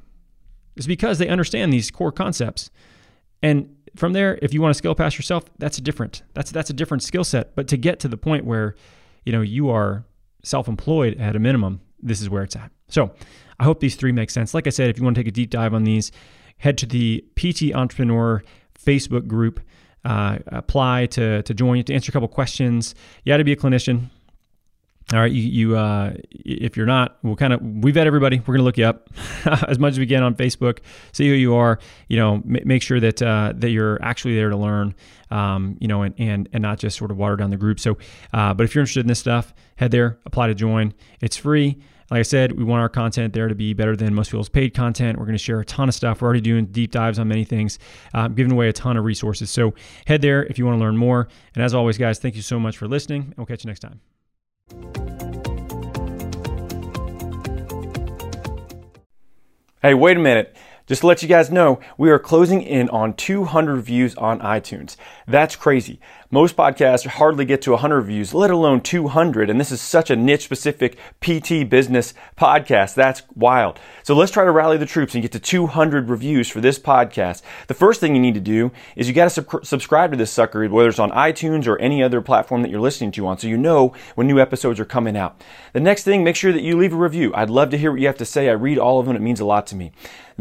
It's 0.75 0.87
because 0.87 1.17
they 1.17 1.27
understand 1.27 1.71
these 1.71 1.91
core 1.91 2.11
concepts. 2.11 2.69
And 3.43 3.75
from 3.95 4.13
there, 4.13 4.39
if 4.41 4.53
you 4.53 4.61
want 4.61 4.73
to 4.73 4.77
scale 4.77 4.95
past 4.95 5.17
yourself, 5.17 5.45
that's 5.57 5.77
a 5.77 5.81
different, 5.81 6.23
that's 6.33 6.51
that's 6.51 6.69
a 6.69 6.73
different 6.73 7.03
skill 7.03 7.23
set. 7.23 7.55
But 7.55 7.67
to 7.69 7.77
get 7.77 7.99
to 8.01 8.07
the 8.07 8.17
point 8.17 8.45
where, 8.45 8.75
you 9.25 9.31
know, 9.31 9.41
you 9.41 9.69
are 9.69 10.05
self-employed 10.43 11.19
at 11.19 11.35
a 11.35 11.39
minimum, 11.39 11.81
this 12.01 12.21
is 12.21 12.29
where 12.29 12.43
it's 12.43 12.55
at. 12.55 12.71
So 12.87 13.11
I 13.59 13.63
hope 13.63 13.79
these 13.79 13.95
three 13.95 14.11
make 14.11 14.29
sense. 14.29 14.53
Like 14.53 14.67
I 14.67 14.69
said, 14.71 14.89
if 14.89 14.97
you 14.97 15.03
want 15.03 15.15
to 15.15 15.21
take 15.21 15.27
a 15.27 15.31
deep 15.31 15.49
dive 15.49 15.73
on 15.73 15.83
these, 15.83 16.11
head 16.57 16.77
to 16.79 16.85
the 16.85 17.23
PT 17.35 17.73
Entrepreneur 17.73 18.43
Facebook 18.79 19.27
group. 19.27 19.59
Uh, 20.03 20.39
apply 20.47 21.05
to 21.05 21.43
to 21.43 21.53
join 21.53 21.83
to 21.83 21.93
answer 21.93 22.09
a 22.09 22.13
couple 22.13 22.27
questions. 22.27 22.95
You 23.23 23.31
got 23.31 23.37
to 23.37 23.43
be 23.43 23.51
a 23.51 23.55
clinician. 23.55 24.09
All 25.13 25.19
right, 25.19 25.31
you, 25.31 25.41
you 25.41 25.77
uh, 25.77 26.13
if 26.31 26.77
you're 26.77 26.85
not, 26.85 27.17
we'll 27.21 27.35
kind 27.35 27.51
of 27.51 27.61
we 27.61 27.91
vet 27.91 28.07
everybody. 28.07 28.39
We're 28.39 28.55
gonna 28.55 28.63
look 28.63 28.77
you 28.77 28.85
up 28.85 29.09
as 29.67 29.77
much 29.77 29.91
as 29.91 29.99
we 29.99 30.05
can 30.05 30.23
on 30.23 30.35
Facebook, 30.35 30.79
see 31.11 31.27
who 31.27 31.33
you 31.33 31.55
are. 31.55 31.79
You 32.07 32.17
know, 32.17 32.35
m- 32.35 32.59
make 32.63 32.81
sure 32.81 32.99
that 32.99 33.21
uh, 33.21 33.51
that 33.57 33.71
you're 33.71 34.01
actually 34.01 34.35
there 34.35 34.49
to 34.49 34.57
learn. 34.57 34.95
Um, 35.29 35.77
you 35.81 35.87
know, 35.87 36.03
and, 36.03 36.15
and 36.17 36.49
and 36.53 36.61
not 36.61 36.79
just 36.79 36.97
sort 36.97 37.11
of 37.11 37.17
water 37.17 37.35
down 37.35 37.49
the 37.49 37.57
group. 37.57 37.79
So, 37.79 37.97
uh, 38.33 38.53
but 38.53 38.63
if 38.63 38.73
you're 38.73 38.83
interested 38.83 39.01
in 39.01 39.07
this 39.07 39.19
stuff, 39.19 39.53
head 39.75 39.91
there, 39.91 40.19
apply 40.25 40.47
to 40.47 40.55
join. 40.55 40.93
It's 41.19 41.35
free. 41.35 41.81
Like 42.09 42.19
I 42.19 42.23
said, 42.23 42.51
we 42.51 42.65
want 42.65 42.81
our 42.81 42.89
content 42.89 43.33
there 43.33 43.47
to 43.47 43.55
be 43.55 43.73
better 43.73 43.95
than 43.95 44.13
most 44.13 44.31
people's 44.31 44.49
paid 44.49 44.73
content. 44.73 45.17
We're 45.17 45.25
going 45.25 45.37
to 45.37 45.43
share 45.43 45.61
a 45.61 45.65
ton 45.65 45.87
of 45.87 45.95
stuff. 45.95 46.21
We're 46.21 46.25
already 46.25 46.41
doing 46.41 46.65
deep 46.65 46.91
dives 46.91 47.17
on 47.19 47.29
many 47.29 47.45
things, 47.45 47.79
uh, 48.13 48.27
giving 48.27 48.51
away 48.51 48.67
a 48.67 48.73
ton 48.73 48.97
of 48.97 49.05
resources. 49.05 49.49
So 49.49 49.73
head 50.05 50.21
there 50.21 50.43
if 50.43 50.59
you 50.59 50.65
want 50.65 50.77
to 50.77 50.83
learn 50.83 50.97
more. 50.97 51.29
And 51.55 51.63
as 51.63 51.73
always, 51.73 51.97
guys, 51.97 52.19
thank 52.19 52.35
you 52.35 52.41
so 52.41 52.59
much 52.59 52.77
for 52.77 52.85
listening. 52.85 53.21
And 53.23 53.33
we'll 53.37 53.45
catch 53.45 53.63
you 53.63 53.69
next 53.69 53.79
time. 53.79 54.01
Hey, 59.81 59.95
wait 59.95 60.15
a 60.15 60.19
minute. 60.19 60.55
Just 60.85 61.01
to 61.01 61.07
let 61.07 61.23
you 61.23 61.27
guys 61.27 61.49
know, 61.49 61.79
we 61.97 62.11
are 62.11 62.19
closing 62.19 62.61
in 62.61 62.87
on 62.89 63.13
200 63.13 63.81
views 63.81 64.13
on 64.15 64.39
iTunes. 64.41 64.95
That's 65.25 65.55
crazy. 65.55 65.99
Most 66.33 66.55
podcasts 66.55 67.05
hardly 67.05 67.43
get 67.43 67.61
to 67.63 67.71
100 67.71 68.03
views, 68.03 68.33
let 68.33 68.51
alone 68.51 68.79
200. 68.79 69.49
And 69.49 69.59
this 69.59 69.69
is 69.69 69.81
such 69.81 70.09
a 70.09 70.15
niche 70.15 70.45
specific 70.45 70.97
PT 71.19 71.69
business 71.69 72.13
podcast. 72.37 72.95
That's 72.95 73.23
wild. 73.35 73.77
So 74.03 74.15
let's 74.15 74.31
try 74.31 74.45
to 74.45 74.51
rally 74.51 74.77
the 74.77 74.85
troops 74.85 75.13
and 75.13 75.21
get 75.21 75.33
to 75.33 75.41
200 75.41 76.07
reviews 76.07 76.49
for 76.49 76.61
this 76.61 76.79
podcast. 76.79 77.41
The 77.67 77.73
first 77.73 77.99
thing 77.99 78.15
you 78.15 78.21
need 78.21 78.35
to 78.35 78.39
do 78.39 78.71
is 78.95 79.09
you 79.09 79.13
got 79.13 79.25
to 79.25 79.29
sub- 79.29 79.65
subscribe 79.65 80.11
to 80.11 80.17
this 80.17 80.31
sucker, 80.31 80.65
whether 80.69 80.87
it's 80.87 80.99
on 80.99 81.11
iTunes 81.11 81.67
or 81.67 81.77
any 81.79 82.01
other 82.01 82.21
platform 82.21 82.61
that 82.61 82.71
you're 82.71 82.79
listening 82.79 83.11
to 83.11 83.27
on, 83.27 83.37
so 83.37 83.47
you 83.47 83.57
know 83.57 83.93
when 84.15 84.25
new 84.25 84.39
episodes 84.39 84.79
are 84.79 84.85
coming 84.85 85.17
out. 85.17 85.43
The 85.73 85.81
next 85.81 86.05
thing, 86.05 86.23
make 86.23 86.37
sure 86.37 86.53
that 86.53 86.63
you 86.63 86.77
leave 86.77 86.93
a 86.93 86.95
review. 86.95 87.33
I'd 87.35 87.49
love 87.49 87.71
to 87.71 87.77
hear 87.77 87.91
what 87.91 87.99
you 87.99 88.07
have 88.07 88.17
to 88.19 88.25
say. 88.25 88.47
I 88.47 88.53
read 88.53 88.77
all 88.77 89.01
of 89.01 89.05
them. 89.05 89.17
It 89.17 89.21
means 89.21 89.41
a 89.41 89.45
lot 89.45 89.67
to 89.67 89.75
me. 89.75 89.91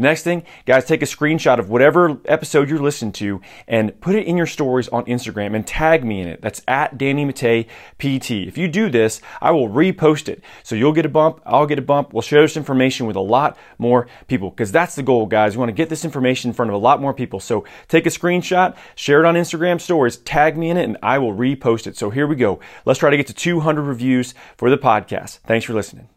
Next 0.01 0.23
thing, 0.23 0.43
guys, 0.65 0.85
take 0.85 1.03
a 1.03 1.05
screenshot 1.05 1.59
of 1.59 1.69
whatever 1.69 2.19
episode 2.25 2.71
you're 2.71 2.79
listening 2.79 3.11
to 3.13 3.39
and 3.67 4.01
put 4.01 4.15
it 4.15 4.25
in 4.25 4.35
your 4.35 4.47
stories 4.47 4.87
on 4.87 5.05
Instagram 5.05 5.55
and 5.55 5.65
tag 5.65 6.03
me 6.03 6.21
in 6.21 6.27
it. 6.27 6.41
That's 6.41 6.63
at 6.67 6.97
Danny 6.97 7.23
Matta 7.23 7.65
PT. 7.99 8.31
If 8.31 8.57
you 8.57 8.67
do 8.67 8.89
this, 8.89 9.21
I 9.41 9.51
will 9.51 9.69
repost 9.69 10.27
it. 10.27 10.43
So 10.63 10.73
you'll 10.73 10.91
get 10.91 11.05
a 11.05 11.09
bump, 11.09 11.39
I'll 11.45 11.67
get 11.67 11.77
a 11.77 11.83
bump. 11.83 12.13
We'll 12.13 12.23
share 12.23 12.41
this 12.41 12.57
information 12.57 13.05
with 13.05 13.15
a 13.15 13.21
lot 13.21 13.59
more 13.77 14.07
people 14.27 14.49
because 14.49 14.71
that's 14.71 14.95
the 14.95 15.03
goal, 15.03 15.27
guys. 15.27 15.55
We 15.55 15.59
want 15.59 15.69
to 15.69 15.73
get 15.73 15.89
this 15.89 16.03
information 16.03 16.49
in 16.49 16.55
front 16.55 16.71
of 16.71 16.75
a 16.75 16.79
lot 16.79 16.99
more 16.99 17.13
people. 17.13 17.39
So 17.39 17.65
take 17.87 18.07
a 18.07 18.09
screenshot, 18.09 18.75
share 18.95 19.19
it 19.19 19.27
on 19.27 19.35
Instagram 19.35 19.79
stories, 19.79 20.17
tag 20.17 20.57
me 20.57 20.71
in 20.71 20.77
it, 20.77 20.85
and 20.85 20.97
I 21.03 21.19
will 21.19 21.33
repost 21.33 21.85
it. 21.85 21.95
So 21.95 22.09
here 22.09 22.25
we 22.25 22.35
go. 22.35 22.59
Let's 22.85 22.99
try 22.99 23.11
to 23.11 23.17
get 23.17 23.27
to 23.27 23.35
200 23.35 23.83
reviews 23.83 24.33
for 24.57 24.71
the 24.71 24.79
podcast. 24.79 25.41
Thanks 25.45 25.65
for 25.65 25.73
listening. 25.73 26.09